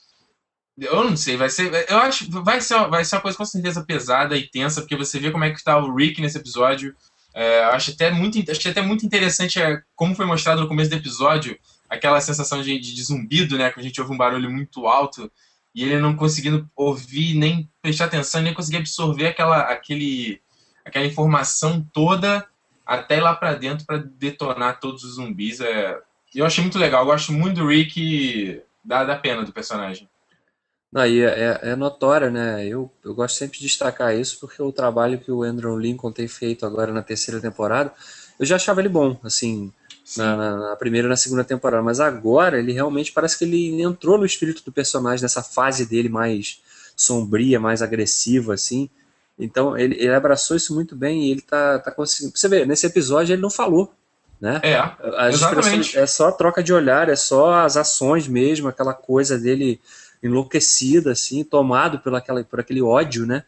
[0.76, 1.72] eu não sei, vai ser.
[1.88, 5.20] Eu acho vai ser, vai ser uma coisa com certeza pesada e tensa, porque você
[5.20, 6.96] vê como é que tá o Rick nesse episódio.
[7.32, 10.96] É, acho, até muito, acho até muito interessante é, como foi mostrado no começo do
[10.96, 11.60] episódio,
[11.94, 13.72] aquela sensação de, de, de, zumbido, né?
[13.72, 15.32] Que a gente ouve um barulho muito alto
[15.76, 20.42] e ele não conseguindo ouvir, nem prestar atenção, nem conseguir absorver aquela, aquele,
[20.84, 22.48] aquela informação toda
[22.86, 25.60] até ir lá para dentro para detonar todos os zumbis.
[25.62, 26.00] É,
[26.34, 30.10] eu achei muito legal, eu gosto muito do Rick, da, da pena do personagem.
[30.96, 32.68] Aí é, é, é notória, né?
[32.68, 36.28] Eu, eu gosto sempre de destacar isso porque o trabalho que o Andrew Lincoln tem
[36.28, 37.94] feito agora na terceira temporada,
[38.40, 39.72] eu já achava ele bom, assim,
[40.18, 43.82] na, na, na, primeira e na segunda temporada, mas agora ele realmente parece que ele
[43.82, 46.62] entrou no espírito do personagem, nessa fase dele mais
[46.96, 48.90] sombria, mais agressiva, assim.
[49.40, 52.38] Então ele, ele abraçou isso muito bem e ele tá, tá conseguindo.
[52.38, 53.94] Você vê, nesse episódio ele não falou,
[54.40, 54.60] né?
[54.62, 54.76] É,
[55.18, 55.98] As exatamente.
[55.98, 59.80] É só troca de olhar, é só as ações mesmo, aquela coisa dele
[60.22, 63.44] enlouquecido, assim, tomado por, aquela, por aquele ódio, né?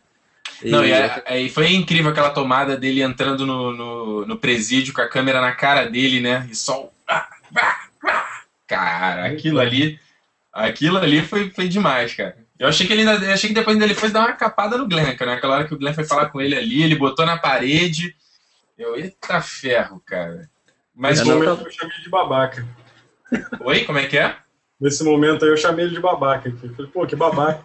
[0.64, 0.70] E...
[0.70, 5.02] Não, e, é, é, foi incrível aquela tomada dele entrando no, no, no, presídio com
[5.02, 6.48] a câmera na cara dele, né?
[6.50, 6.90] E só.
[8.68, 10.00] Cara, aquilo ali.
[10.54, 12.38] Aquilo ali foi, foi demais, cara.
[12.58, 15.16] Eu achei que ele ainda, achei que depois ele foi dar uma capada no Glenn,
[15.18, 15.36] cara.
[15.36, 18.16] Naquela hora que o Glenn foi falar com ele ali, ele botou na parede.
[18.78, 20.50] Eu, eita ferro, cara.
[20.96, 22.66] Mas Nesse momento eu chamei de babaca.
[23.60, 24.38] Oi, como é que é?
[24.80, 26.50] Nesse momento aí eu chamei ele de babaca.
[26.76, 27.64] Falei, pô, que babaca.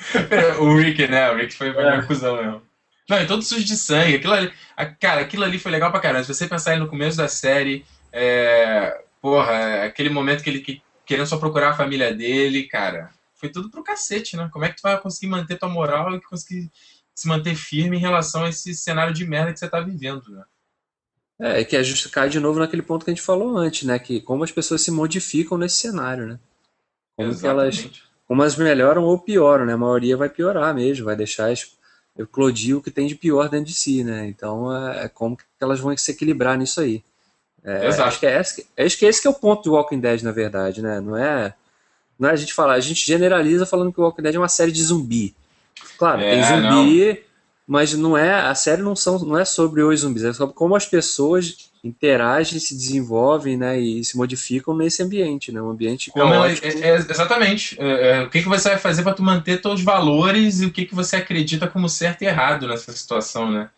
[0.60, 1.30] o Rick, né?
[1.30, 2.02] O Rick foi, foi é.
[2.02, 2.62] cuzão mesmo.
[3.08, 4.16] Não, e todo sujo de sangue.
[4.16, 6.24] Aquilo ali, a, cara, aquilo ali foi legal pra caramba.
[6.24, 10.82] Se você pensar aí no começo da série, é, porra, aquele momento que ele que,
[11.06, 14.48] querendo só procurar a família dele, cara, foi tudo pro cacete, né?
[14.52, 16.70] Como é que tu vai conseguir manter tua moral e conseguir
[17.14, 20.44] se manter firme em relação a esse cenário de merda que você tá vivendo, né?
[21.40, 23.98] É, que é justo cai de novo naquele ponto que a gente falou antes, né?
[23.98, 26.38] Que como as pessoas se modificam nesse cenário, né?
[27.16, 27.82] Como Exatamente.
[27.82, 29.72] que elas, como elas melhoram ou pioram, né?
[29.72, 31.50] A maioria vai piorar mesmo, vai deixar
[32.16, 34.28] eclodir o que tem de pior dentro de si, né?
[34.28, 37.02] Então é, é como que elas vão se equilibrar nisso aí.
[37.64, 40.22] É, acho que é esse, acho que esse que é o ponto do Walking Dead,
[40.22, 41.00] na verdade, né?
[41.00, 41.54] Não é,
[42.18, 44.48] não é a gente falar, a gente generaliza falando que o Walking Dead é uma
[44.48, 45.34] série de zumbi.
[45.96, 47.28] Claro, é, tem zumbi, não
[47.66, 50.76] mas não é a série não são não é sobre os zumbis, é sobre como
[50.76, 56.34] as pessoas interagem, se desenvolvem, né, e se modificam nesse ambiente, né, um ambiente como
[56.44, 57.76] é, é, exatamente.
[57.80, 60.72] É, é, o que que você vai fazer para tu manter teus valores e o
[60.72, 63.70] que que você acredita como certo e errado nessa situação, né?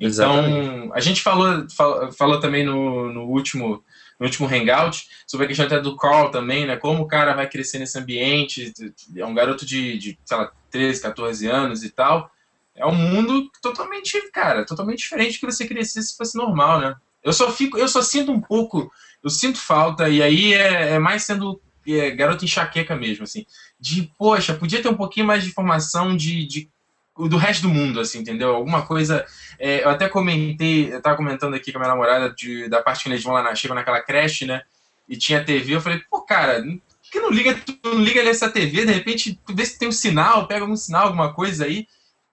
[0.00, 0.92] Então, Exatamente.
[0.94, 3.82] a gente falou, falou, falou também no, no último
[4.18, 6.76] no último hangout, sobre a questão até do Carl também, né?
[6.76, 8.72] Como o cara vai crescer nesse ambiente,
[9.16, 12.30] é um garoto de, de sei lá, 13, 14 anos e tal.
[12.74, 16.96] É um mundo totalmente, cara, totalmente diferente que você crescesse se fosse normal, né?
[17.28, 18.90] Eu só fico, eu só sinto um pouco,
[19.22, 23.44] eu sinto falta, e aí é, é mais sendo é, garoto enxaqueca mesmo, assim.
[23.78, 26.68] De, poxa, podia ter um pouquinho mais de informação de, de
[27.16, 28.54] do resto do mundo, assim, entendeu?
[28.54, 29.26] Alguma coisa.
[29.58, 33.02] É, eu até comentei, eu tava comentando aqui com a minha namorada de, da parte
[33.02, 34.62] que eles vão lá na, chegam naquela creche, né?
[35.08, 36.62] E tinha TV, eu falei, pô, cara,
[37.10, 40.60] que não liga, não liga essa TV, de repente, vê se tem um sinal, pega
[40.60, 41.86] algum sinal, alguma coisa aí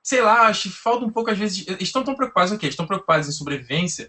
[0.05, 1.67] sei lá, acho que falta um pouco, às vezes.
[1.67, 4.07] Eles estão tão preocupados, ok, estão preocupados em sobrevivência,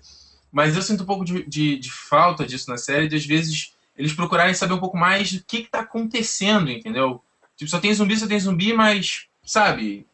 [0.56, 3.74] mas eu sinto um pouco de, de, de, falta disso na série, de às vezes
[3.94, 7.22] eles procurarem saber um pouco mais do que, está acontecendo, entendeu?
[7.58, 10.06] Tipo, só tem zumbi, só tem zumbi, mas, sabe?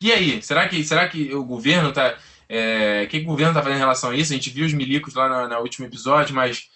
[0.00, 0.40] E aí?
[0.40, 2.16] Será que, será que o governo tá.
[2.48, 4.32] É, o que, o governo tá fazendo em relação a isso?
[4.32, 6.70] A gente viu os milicos lá no, último episódio, mas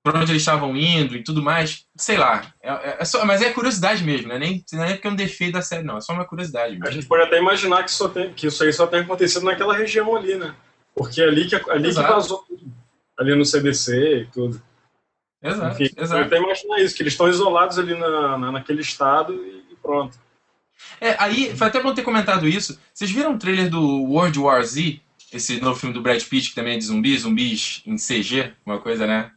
[0.00, 1.86] para onde eles estavam indo e tudo mais.
[1.96, 2.54] Sei lá.
[2.62, 4.38] É, é, é só, mas é curiosidade mesmo, né?
[4.38, 5.96] Nem, não é porque é um defeito da série, não.
[5.96, 6.74] É só uma curiosidade.
[6.74, 6.86] Mesmo.
[6.86, 10.14] A gente pode até imaginar que, tem, que isso aí só tem acontecido naquela região
[10.14, 10.54] ali, né?
[10.94, 12.44] Porque é ali que, ali que vazou
[13.18, 14.62] Ali no CBC e tudo.
[15.42, 16.22] Exato, Enfim, exato.
[16.22, 20.18] até imaginar isso, que eles estão isolados ali na, na, naquele estado e pronto.
[21.00, 22.78] É, aí, foi até bom ter comentado isso.
[22.92, 25.00] Vocês viram o trailer do World War Z?
[25.32, 28.78] Esse novo filme do Brad Pitt, que também é de zumbis, zumbis em CG, uma
[28.78, 29.30] coisa, né?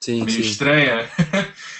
[0.00, 0.50] Sim, meio sim.
[0.50, 1.08] estranha.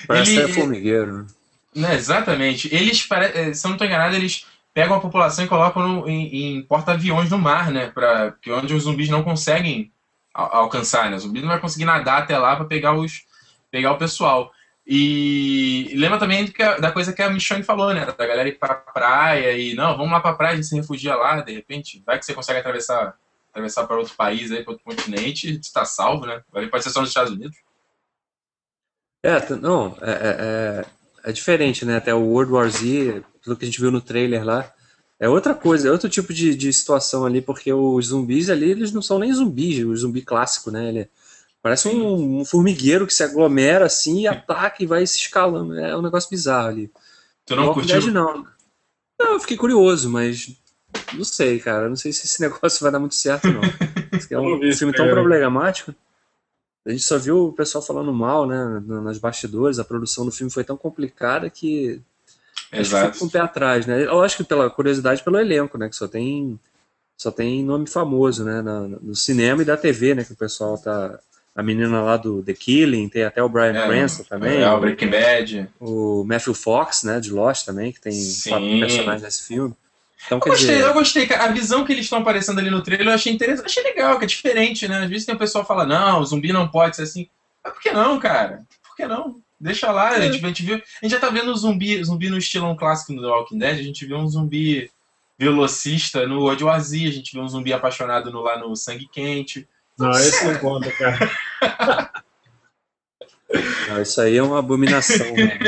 [0.07, 1.27] Parece ele, formigueiro.
[1.75, 2.75] Né, exatamente.
[2.75, 6.59] Eles, eh, se eu não estou enganado, eles pegam a população e colocam no, em,
[6.59, 7.87] em porta-aviões no mar, né?
[7.87, 9.91] Pra, que onde os zumbis não conseguem
[10.35, 11.17] alcançar, né?
[11.17, 13.25] O zumbi não vai conseguir nadar até lá para pegar os
[13.71, 14.53] pegar o pessoal.
[14.87, 18.05] E lembra também da coisa que a Michonne falou, né?
[18.05, 21.17] Da galera ir pra praia e, não, vamos lá pra praia, a gente se refugia
[21.17, 23.17] lá, de repente, vai que você consegue atravessar
[23.49, 26.43] atravessar para outro país, aí, para outro continente, está salvo, né?
[26.71, 27.57] Pode ser só nos Estados Unidos.
[29.23, 30.85] É, não, é, é,
[31.27, 31.97] é, é, diferente, né?
[31.97, 34.73] Até o World War Z, pelo que a gente viu no trailer lá,
[35.19, 38.93] é outra coisa, é outro tipo de, de situação ali, porque os zumbis ali, eles
[38.93, 40.89] não são nem zumbis, o zumbi clássico, né?
[40.89, 41.11] Ele
[41.63, 45.79] parece um, um, formigueiro que se aglomera assim e ataca e vai se escalando.
[45.79, 46.91] É um negócio bizarro ali.
[47.45, 48.13] Tu não curtiu?
[48.13, 48.47] Não.
[49.19, 50.55] não, eu fiquei curioso, mas
[51.15, 51.89] não sei, cara.
[51.89, 53.63] Não sei se esse negócio vai dar muito certo, não.
[53.63, 55.95] é um filme tão problemático.
[56.87, 59.79] A gente só viu o pessoal falando mal, né, nas bastidores.
[59.79, 62.01] A produção do filme foi tão complicada que
[62.73, 63.07] Exato.
[63.07, 64.05] fica com o pé atrás, né?
[64.05, 66.59] Eu acho que pela curiosidade pelo elenco, né, que só tem
[67.17, 68.61] só tem nome famoso, né,
[69.01, 71.19] no cinema e da TV, né, que o pessoal tá
[71.55, 74.61] a menina lá do The Killing, tem até o Brian é, Cranston também.
[74.61, 75.71] É, o Breaking Bad.
[75.81, 78.51] O Matthew Fox, né, de Lost também, que tem Sim.
[78.51, 79.75] quatro personagens nesse filme.
[80.25, 80.87] Então, eu gostei, dizer...
[80.87, 83.83] eu gostei, A visão que eles estão aparecendo ali no trailer eu achei interessante, achei
[83.83, 85.05] legal, que é diferente, né?
[85.05, 87.29] Às vezes tem o pessoal que fala, não, o zumbi não pode ser assim.
[87.63, 88.65] Mas por que não, cara?
[88.83, 89.41] Por que não?
[89.59, 90.17] Deixa lá, é.
[90.17, 92.77] a, gente, a, gente viu, a gente já tá vendo o zumbi, zumbi no estilão
[92.77, 94.91] clássico do Walking Dead, a gente viu um zumbi
[95.39, 99.69] velocista no Odio a gente viu um zumbi apaixonado no, lá no Sangue Quente.
[99.99, 101.31] Não, esse não conta, cara.
[103.89, 105.33] não, isso aí é uma abominação.
[105.35, 105.59] Né?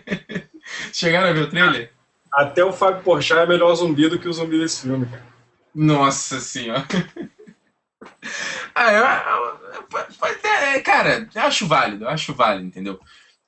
[0.92, 1.92] Chegaram a ver o trailer?
[2.32, 5.22] Até o Fábio Porchat é melhor zumbi do que o zumbi desse filme, cara.
[5.74, 6.86] Nossa senhora.
[8.74, 12.98] ah, eu, eu, eu, cara, eu acho válido, eu acho válido, entendeu?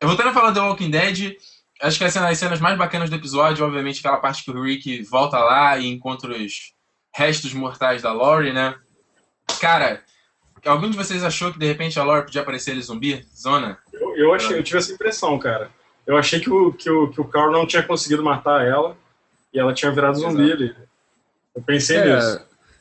[0.01, 1.37] Eu voltando a falar do Walking Dead,
[1.81, 4.62] acho que as cenas, as cenas mais bacanas do episódio, obviamente, aquela parte que o
[4.62, 6.75] Rick volta lá e encontra os
[7.14, 8.75] restos mortais da Lori, né?
[9.61, 10.03] Cara,
[10.66, 13.25] algum de vocês achou que de repente a Lori podia aparecer ele zumbi?
[13.35, 13.79] Zona?
[13.92, 15.70] Eu, eu, achei, eu tive essa impressão, cara.
[16.07, 18.97] Eu achei que o, que o, que o Carl não tinha conseguido matar ela
[19.53, 20.75] e ela tinha virado zumbi ali.
[21.55, 22.40] Eu pensei é, nisso.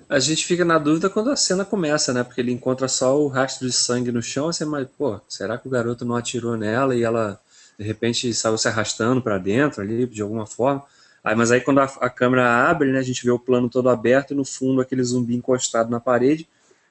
[0.10, 2.24] A gente fica na dúvida quando a cena começa, né?
[2.24, 5.68] Porque ele encontra só o rastro de sangue no chão, assim, mas, pô, será que
[5.68, 7.40] o garoto não atirou nela e ela,
[7.80, 10.84] de repente, saiu se arrastando para dentro ali, de alguma forma?
[11.24, 13.90] Aí, mas aí quando a, a, câmera abre, né, a gente vê o plano todo
[13.90, 16.48] aberto e no fundo aquele zumbi encostado na parede,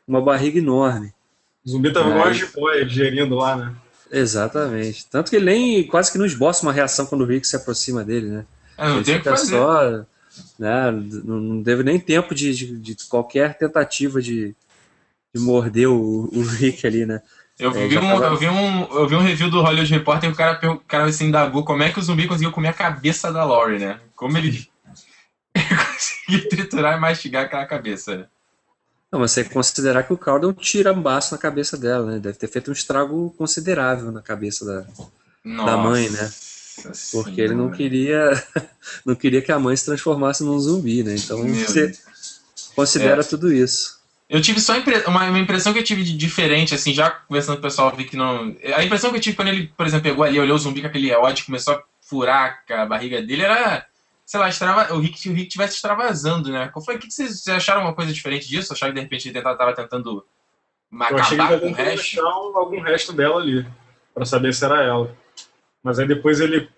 [0.08, 1.12] uma barriga enorme.
[1.64, 3.76] O zumbi tava igual a jiboia, gerindo lá, né?
[4.12, 5.06] Exatamente.
[5.06, 8.04] Tanto que ele nem quase que não esboça uma reação quando o Rick se aproxima
[8.04, 8.44] dele, né?
[8.78, 9.56] Não tem que fazer.
[9.56, 10.04] Só,
[10.58, 10.90] né,
[11.24, 14.54] não teve nem tempo de, de, de qualquer tentativa de,
[15.34, 17.22] de morder o, o, Rick ali, né?
[17.58, 20.32] Eu, é, vi um, eu, vi um, eu vi um review do Hollywood Reporter e
[20.32, 23.32] o cara, o cara assim, indagou como é que o zumbi conseguiu comer a cabeça
[23.32, 23.98] da Lori, né?
[24.14, 24.68] Como ele,
[25.54, 28.26] ele conseguiu triturar e mastigar aquela cabeça, né?
[29.12, 32.18] Não, mas você considerar que o Carl deu um tirambaço na cabeça dela, né?
[32.18, 34.86] Deve ter feito um estrago considerável na cabeça da,
[35.64, 36.32] da mãe, né?
[37.12, 38.30] Porque ele não queria
[39.04, 41.14] não queria que a mãe se transformasse num zumbi, né?
[41.14, 42.00] Então Meu você Deus.
[42.74, 43.24] considera é.
[43.24, 44.00] tudo isso.
[44.30, 44.72] Eu tive só
[45.06, 48.04] uma, uma, impressão que eu tive de diferente, assim, já conversando com o pessoal, vi
[48.04, 48.56] que não.
[48.74, 50.86] A impressão que eu tive quando ele, por exemplo, pegou ali, olhou o zumbi com
[50.86, 53.86] aquele ódio, começou a furar a barriga dele, era
[54.24, 56.68] sei lá, extrava, o Rick, o Rick tivesse extravasando, né?
[56.68, 56.96] Qual foi?
[56.96, 58.72] O que, que vocês, vocês acharam uma coisa diferente disso?
[58.72, 60.24] Acharam que de repente ele estava tentando
[60.92, 62.20] eu achei que ele com o resto?
[62.20, 63.66] algum resto dela ali,
[64.14, 65.16] para saber se era ela.
[65.82, 66.68] Mas aí depois ele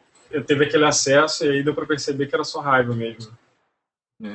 [0.46, 3.36] teve aquele acesso e aí deu para perceber que era só raiva mesmo.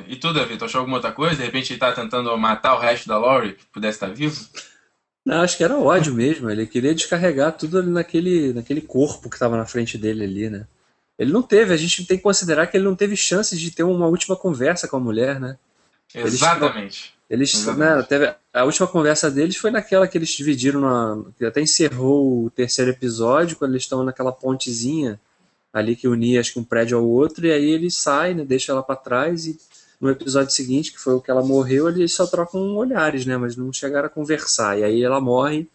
[0.06, 1.36] E tu, Davi, tu achou alguma outra coisa?
[1.36, 4.38] De repente ele tá tentando matar o resto da Laurie, que pudesse estar vivo?
[5.24, 6.50] Não, acho que era ódio mesmo.
[6.50, 10.66] Ele queria descarregar tudo ali naquele, naquele corpo que estava na frente dele ali, né?
[11.20, 13.82] Ele não teve, a gente tem que considerar que ele não teve chances de ter
[13.82, 15.58] uma última conversa com a mulher, né?
[16.14, 17.14] Exatamente.
[17.28, 21.44] Eles, eles Né, teve, a última conversa deles foi naquela que eles dividiram, na, que
[21.44, 25.20] até encerrou o terceiro episódio, quando eles estão naquela pontezinha
[25.70, 28.72] ali que unia acho que um prédio ao outro, e aí ele sai, né, deixa
[28.72, 29.58] ela para trás e
[30.00, 33.56] no episódio seguinte, que foi o que ela morreu, eles só trocam olhares, né, mas
[33.56, 34.78] não chegaram a conversar.
[34.78, 35.68] E aí ela morre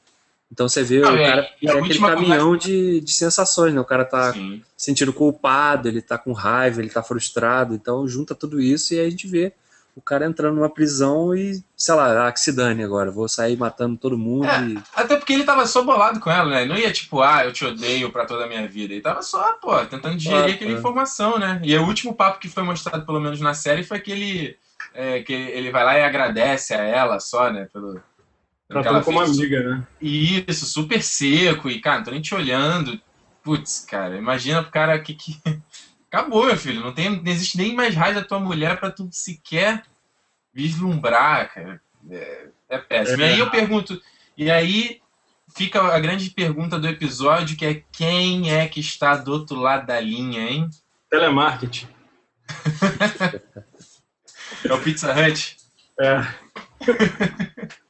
[0.56, 2.68] então você vê ah, o cara é, aquele caminhão conversa...
[2.70, 3.82] de, de sensações, né?
[3.82, 4.63] O cara tá Sim.
[4.78, 7.76] sentindo culpado, ele tá com raiva, ele tá frustrado.
[7.76, 9.52] Então junta tudo isso e aí a gente vê
[9.94, 13.58] o cara entrando numa prisão e, sei lá, ah, que se dane agora, vou sair
[13.58, 14.46] matando todo mundo.
[14.46, 14.80] É, e...
[14.96, 16.63] Até porque ele tava só bolado com ela, né?
[16.63, 18.94] Não ia tipo, ah, eu te odeio pra toda a minha vida.
[18.94, 20.74] Ele tava só, pô, tentando digerir ah, aquela é.
[20.74, 21.60] informação, né?
[21.65, 24.58] E o último papo que foi mostrado, pelo menos na série, foi aquele.
[24.94, 27.68] É, que ele vai lá e agradece a ela só, né?
[27.74, 28.02] Pelo,
[28.82, 29.88] Tratando como amiga, né?
[30.02, 31.70] Isso, super seco.
[31.70, 33.00] E, cara, não tô nem te olhando.
[33.42, 35.14] Putz, cara, imagina pro cara que.
[35.14, 35.40] que...
[36.12, 36.82] Acabou, meu filho.
[36.82, 39.84] Não, tem, não existe nem mais raiva da tua mulher pra tu sequer
[40.54, 41.82] vislumbrar, cara.
[42.10, 43.22] É, é péssimo.
[43.22, 43.28] É.
[43.28, 44.02] E aí eu pergunto,
[44.38, 45.02] e aí
[45.56, 49.88] fica a grande pergunta do episódio, que é quem é que está do outro lado
[49.88, 50.70] da linha, hein?
[51.10, 51.88] Telemarketing.
[54.66, 55.58] é o Pizza Hut?
[56.00, 56.28] É.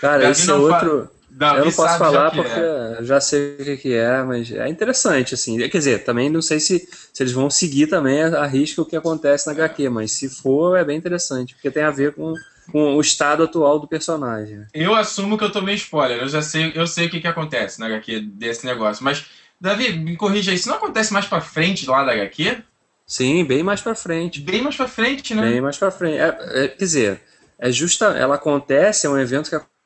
[0.00, 1.10] Cara, esse é outro.
[1.40, 2.98] eu não posso falar porque é.
[3.02, 5.58] já sei o que é, mas é interessante, assim.
[5.58, 8.86] Quer dizer, também não sei se, se eles vão seguir também a, a risca o
[8.86, 12.34] que acontece na HQ, mas se for, é bem interessante, porque tem a ver com,
[12.70, 14.64] com o estado atual do personagem.
[14.72, 17.80] Eu assumo que eu tomei spoiler, eu já sei, eu sei o que, que acontece
[17.80, 19.24] na HQ desse negócio, mas,
[19.60, 22.62] Davi, me corrija aí, isso não acontece mais pra frente lá da HQ?
[23.04, 24.40] Sim, bem mais pra frente.
[24.40, 25.42] Bem mais pra frente, né?
[25.50, 26.18] Bem mais pra frente.
[26.18, 27.20] É, é, quer dizer,
[27.58, 29.77] é justa, ela acontece, é um evento que acontece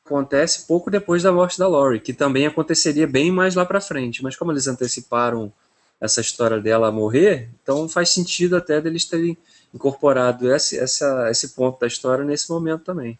[0.67, 4.35] pouco depois da morte da Laurie, que também aconteceria bem mais lá para frente, mas
[4.35, 5.51] como eles anteciparam
[5.99, 9.37] essa história dela morrer, então faz sentido até deles terem
[9.73, 13.17] incorporado esse, essa, esse ponto da história nesse momento também.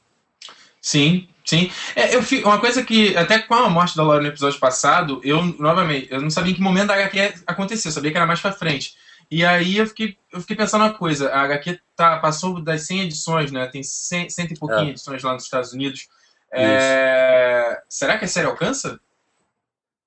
[0.82, 1.72] Sim, sim.
[1.96, 5.42] É, eu uma coisa que, até com a morte da Laurie no episódio passado, eu,
[5.58, 8.42] novamente, eu não sabia em que momento a HQ aconteceu, eu sabia que era mais
[8.42, 8.94] pra frente.
[9.32, 13.02] E aí eu fiquei, eu fiquei pensando uma coisa, a HQ tá, passou das 100
[13.04, 13.66] edições, né?
[13.68, 14.90] Tem 100, 100 e pouquinho é.
[14.90, 16.10] edições lá nos Estados Unidos.
[16.54, 17.82] É...
[17.90, 19.00] Será que a série alcança?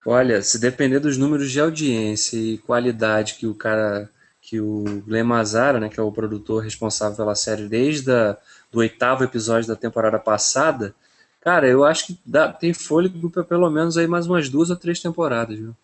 [0.05, 4.09] Olha, se depender dos números de audiência e qualidade que o cara,
[4.41, 8.37] que o Glenn Mazzara, né, que é o produtor responsável pela série desde a,
[8.71, 10.95] do oitavo episódio da temporada passada,
[11.41, 14.77] cara, eu acho que dá, tem fôlego para pelo menos aí mais umas duas ou
[14.77, 15.75] três temporadas, viu?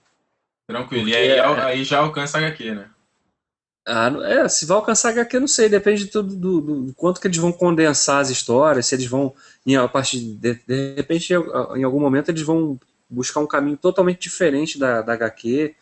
[0.69, 1.05] Tranquilo.
[1.05, 1.41] Porque, e aí, é...
[1.41, 2.89] aí já alcança a HQ, né?
[3.85, 7.21] Ah, é, se vai alcançar HQ, não sei, depende de tudo do, do, do, quanto
[7.21, 9.35] que eles vão condensar as histórias, se eles vão,
[9.67, 12.79] em, a partir de, de repente, em algum momento, eles vão
[13.11, 15.75] buscar um caminho totalmente diferente da, da HQ.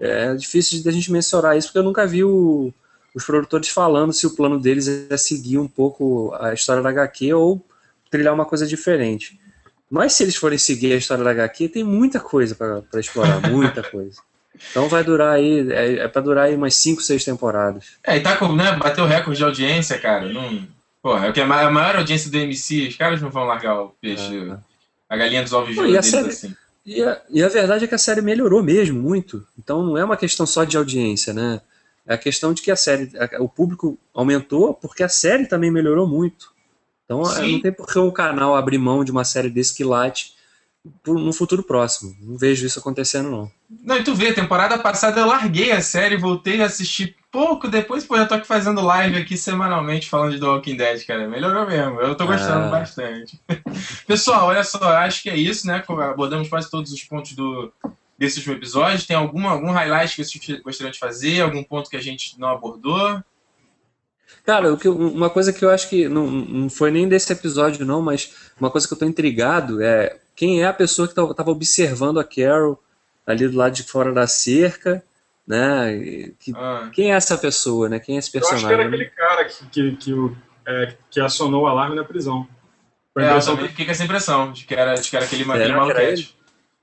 [0.00, 2.72] É difícil de a gente mencionar isso, porque eu nunca vi o,
[3.14, 7.32] os produtores falando se o plano deles é seguir um pouco a história da HQ
[7.34, 7.64] ou
[8.10, 9.40] trilhar uma coisa diferente.
[9.88, 13.82] Mas se eles forem seguir a história da HQ, tem muita coisa para explorar, muita
[13.82, 14.20] coisa.
[14.70, 17.84] Então vai durar aí, é, é pra durar aí umas 5, 6 temporadas.
[18.04, 20.28] É, e tá com, né, bateu recorde de audiência, cara.
[20.28, 20.66] Não,
[21.02, 24.50] porra, é que a maior audiência do MC, os caras não vão largar o peixe,
[24.50, 24.56] é.
[25.08, 26.54] a galinha dos ovos de deles série, assim.
[26.86, 29.46] E a, e a verdade é que a série melhorou mesmo, muito.
[29.58, 31.60] Então não é uma questão só de audiência, né?
[32.06, 36.06] É a questão de que a série, o público aumentou porque a série também melhorou
[36.06, 36.52] muito.
[37.04, 39.82] Então é, não tem por que um canal abrir mão de uma série desse que
[39.82, 40.34] late
[41.06, 42.14] no futuro próximo.
[42.20, 43.50] Não vejo isso acontecendo, não.
[43.82, 48.04] Não, e tu vê, temporada passada eu larguei a série, voltei a assistir pouco depois,
[48.04, 51.26] pô, eu tô aqui fazendo live aqui semanalmente falando de The Walking Dead, cara.
[51.26, 52.70] Melhorou mesmo, eu tô gostando ah.
[52.70, 53.40] bastante.
[54.06, 55.82] Pessoal, olha só, acho que é isso, né?
[55.88, 57.72] Abordamos quase todos os pontos do,
[58.18, 59.06] desse último episódio.
[59.06, 61.40] Tem alguma, algum highlight que vocês gostariam de fazer?
[61.40, 63.22] Algum ponto que a gente não abordou?
[64.44, 68.52] Cara, uma coisa que eu acho que não, não foi nem desse episódio, não, mas
[68.60, 72.24] uma coisa que eu tô intrigado é quem é a pessoa que estava observando a
[72.24, 72.82] Carol
[73.26, 75.02] ali do lado de fora da cerca,
[75.46, 76.32] né?
[76.38, 76.90] Que, ah.
[76.92, 77.98] Quem é essa pessoa, né?
[77.98, 78.64] Quem é esse personagem?
[78.64, 82.04] Eu acho que era aquele cara que, que, que, é, que acionou o alarme na
[82.04, 82.46] prisão.
[83.16, 85.72] É, eu também fiquei com essa impressão de que era, de que era aquele, aquele
[85.72, 86.36] maluquete.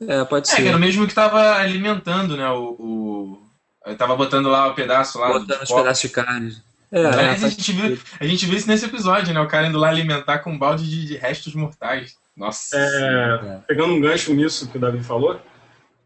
[0.08, 0.56] É, pode ser.
[0.56, 2.50] É, que era o mesmo que estava alimentando, né?
[2.50, 3.42] O,
[3.86, 3.96] o...
[3.98, 5.28] Tava botando lá o pedaço lá.
[5.28, 6.56] Botando os pedaços de carne.
[6.92, 9.40] É, é, a, gente viu, a gente viu isso nesse episódio, né?
[9.40, 12.16] O cara indo lá alimentar com um balde de, de restos mortais.
[12.36, 12.78] Nossa.
[12.78, 15.40] É, pegando um gancho nisso que o Davi falou,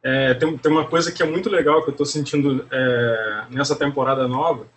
[0.04, 3.76] é, tem, tem uma coisa que é muito legal que eu estou sentindo é, nessa
[3.76, 4.68] temporada nova,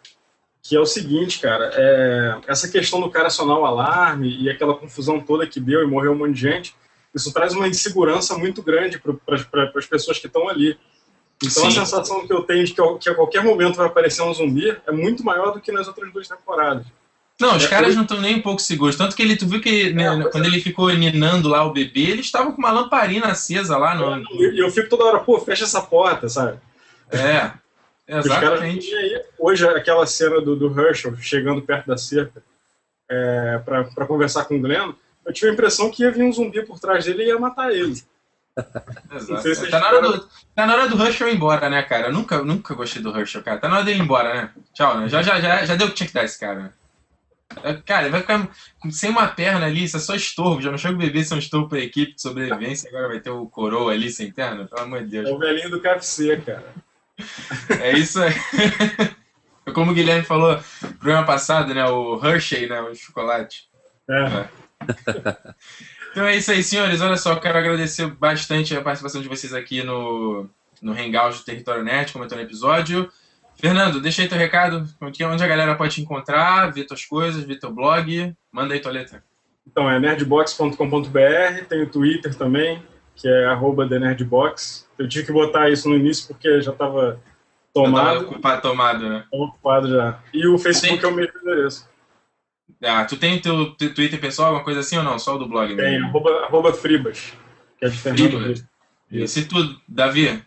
[0.63, 4.75] que é o seguinte, cara, é, essa questão do cara acionar o alarme e aquela
[4.75, 6.75] confusão toda que deu e morreu um monte de gente,
[7.15, 10.79] isso traz uma insegurança muito grande para as pessoas que estão ali.
[11.43, 11.69] Então Sim.
[11.69, 14.77] a sensação que eu tenho de que, que a qualquer momento vai aparecer um zumbi
[14.87, 16.85] é muito maior do que nas outras duas temporadas.
[17.41, 18.97] Não, os é, caras não estão nem um pouco seguros.
[18.97, 20.49] Tanto que ele, tu viu que né, é, quando é.
[20.49, 23.95] ele ficou ninando lá o bebê, eles estavam com uma lamparina acesa lá.
[23.95, 24.25] No...
[24.43, 26.59] E eu fico toda hora, pô, fecha essa porta, sabe?
[27.13, 27.53] É,
[28.19, 28.91] exatamente.
[28.91, 32.43] Caras, hoje, aquela cena do, do Herschel chegando perto da cerca
[33.09, 34.93] é, para conversar com o Glenn,
[35.25, 37.71] eu tive a impressão que ia vir um zumbi por trás dele e ia matar
[37.73, 38.03] ele.
[39.13, 39.71] Exato.
[39.71, 42.09] Tá, na hora do, tá na hora do Herschel ir embora, né, cara?
[42.09, 43.59] Eu nunca, nunca gostei do Herschel, cara.
[43.59, 44.51] Tá na hora dele ir embora, né?
[44.73, 45.09] Tchau, né?
[45.09, 46.73] Já, já, já, já deu o que tinha que dar esse cara, né?
[47.63, 48.49] É, cara, ele vai ficar
[48.91, 50.61] sem uma perna ali, isso é só estorvo.
[50.61, 53.31] Já não chega o bebê ser um estorvo pra equipe de sobrevivência, agora vai ter
[53.31, 55.29] o coroa ali sem perna, pelo amor de Deus.
[55.29, 56.75] É o velhinho do KFC, cara.
[57.81, 58.33] É isso aí.
[59.75, 61.85] Como o Guilherme falou no programa passado, né?
[61.85, 62.81] O Hershey, né?
[62.81, 63.69] O chocolate.
[64.09, 64.23] É.
[64.23, 64.49] é.
[66.11, 67.01] Então é isso aí, senhores.
[67.01, 70.49] Olha só, quero agradecer bastante a participação de vocês aqui no,
[70.83, 73.11] no Hangout do Território Net, comentando o episódio.
[73.57, 77.59] Fernando, deixa aí teu recado, onde a galera pode te encontrar, ver tuas coisas, ver
[77.59, 78.35] teu blog.
[78.53, 79.23] Manda aí tua letra.
[79.67, 82.83] Então, é nerdbox.com.br, tem o Twitter também,
[83.15, 84.89] que é arroba TheNerdBox.
[84.99, 87.21] Eu tive que botar isso no início porque já estava
[87.75, 88.21] tomado.
[88.23, 89.25] ocupado, tomado, né?
[89.31, 90.19] ocupado já.
[90.33, 91.89] E o Facebook é o mesmo endereço.
[92.83, 95.19] Ah, tu tem teu, teu Twitter pessoal, alguma coisa assim ou não?
[95.19, 95.83] Só o do blog mesmo?
[95.83, 97.33] Tem, arroba, arroba Fribas,
[97.79, 98.65] que é de Fernando Fribas.
[99.11, 99.81] Isso e tudo.
[99.89, 100.43] Davi,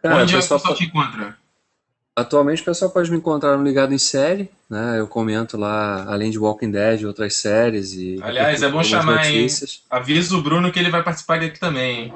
[0.00, 1.36] Cara, onde o o pessoal pessoal po- te encontra?
[2.16, 5.00] Atualmente o pessoal pode me encontrar no Ligado em Série, né?
[5.00, 9.42] Eu comento lá, além de Walking Dead, outras séries e Aliás, é bom chamar, hein?
[9.42, 9.82] notícias.
[9.90, 12.14] Avisa o Bruno que ele vai participar aqui também, hein?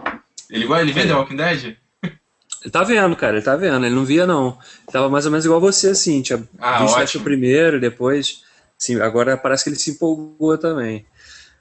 [0.48, 1.06] Ele, ele vê É.
[1.08, 1.76] The Walking Dead?
[2.62, 3.84] Ele tá vendo, cara, ele tá vendo.
[3.84, 4.50] Ele não via, não.
[4.82, 6.22] Ele tava mais ou menos igual você, assim.
[6.22, 7.20] Tinha Ah, visto acho, ótimo.
[7.22, 8.44] o primeiro, depois.
[8.78, 11.04] Sim, agora parece que ele se empolgou também.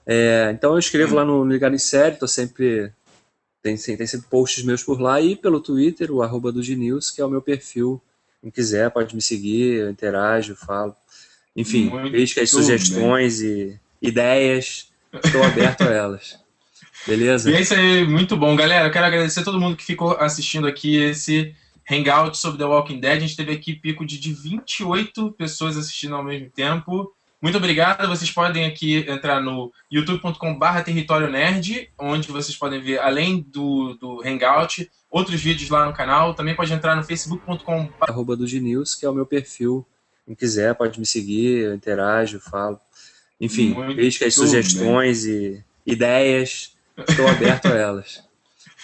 [0.06, 2.94] É, então eu escrevo lá no Ligado em Série, tô sempre.
[3.62, 7.20] Tem, tem, sempre posts meus por lá e pelo Twitter, o arroba do Gnews, que
[7.20, 8.02] é o meu perfil.
[8.40, 10.96] Quem quiser pode me seguir, eu interajo, falo.
[11.56, 12.62] Enfim, Muito críticas, bem.
[12.62, 14.90] sugestões e ideias,
[15.26, 16.40] estou aberto a elas.
[17.06, 17.50] Beleza?
[17.50, 18.56] E é isso aí, muito bom.
[18.56, 21.54] Galera, eu quero agradecer a todo mundo que ficou assistindo aqui esse
[21.90, 23.18] Hangout sobre The Walking Dead.
[23.18, 27.14] A gente teve aqui pico de, de 28 pessoas assistindo ao mesmo tempo.
[27.42, 28.08] Muito obrigado.
[28.08, 34.22] Vocês podem aqui entrar no youtube.com.br território nerd, onde vocês podem ver, além do, do
[34.26, 36.34] Hangout, outros vídeos lá no canal.
[36.34, 39.86] Também pode entrar no facebook.com.br arroba do Gnews, que é o meu perfil.
[40.26, 42.80] Quem quiser pode me seguir, eu interajo, falo.
[43.40, 44.46] Enfim, Muito críticas, bem.
[44.46, 46.76] sugestões e ideias,
[47.08, 48.24] estou aberto a elas.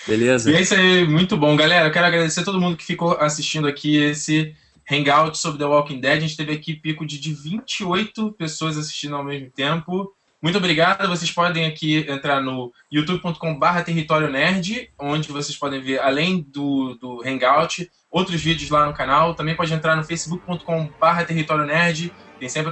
[0.07, 0.51] Beleza?
[0.51, 1.55] E é isso aí, muito bom.
[1.55, 4.55] Galera, eu quero agradecer a todo mundo que ficou assistindo aqui esse
[4.89, 6.17] Hangout sobre The Walking Dead.
[6.17, 10.13] A gente teve aqui pico de, de 28 pessoas assistindo ao mesmo tempo.
[10.41, 11.07] Muito obrigado.
[11.07, 17.21] Vocês podem aqui entrar no youtube.com.br território nerd, onde vocês podem ver, além do, do
[17.25, 19.35] Hangout, outros vídeos lá no canal.
[19.35, 22.11] Também pode entrar no facebook.com.br território nerd.
[22.39, 22.71] Tem sempre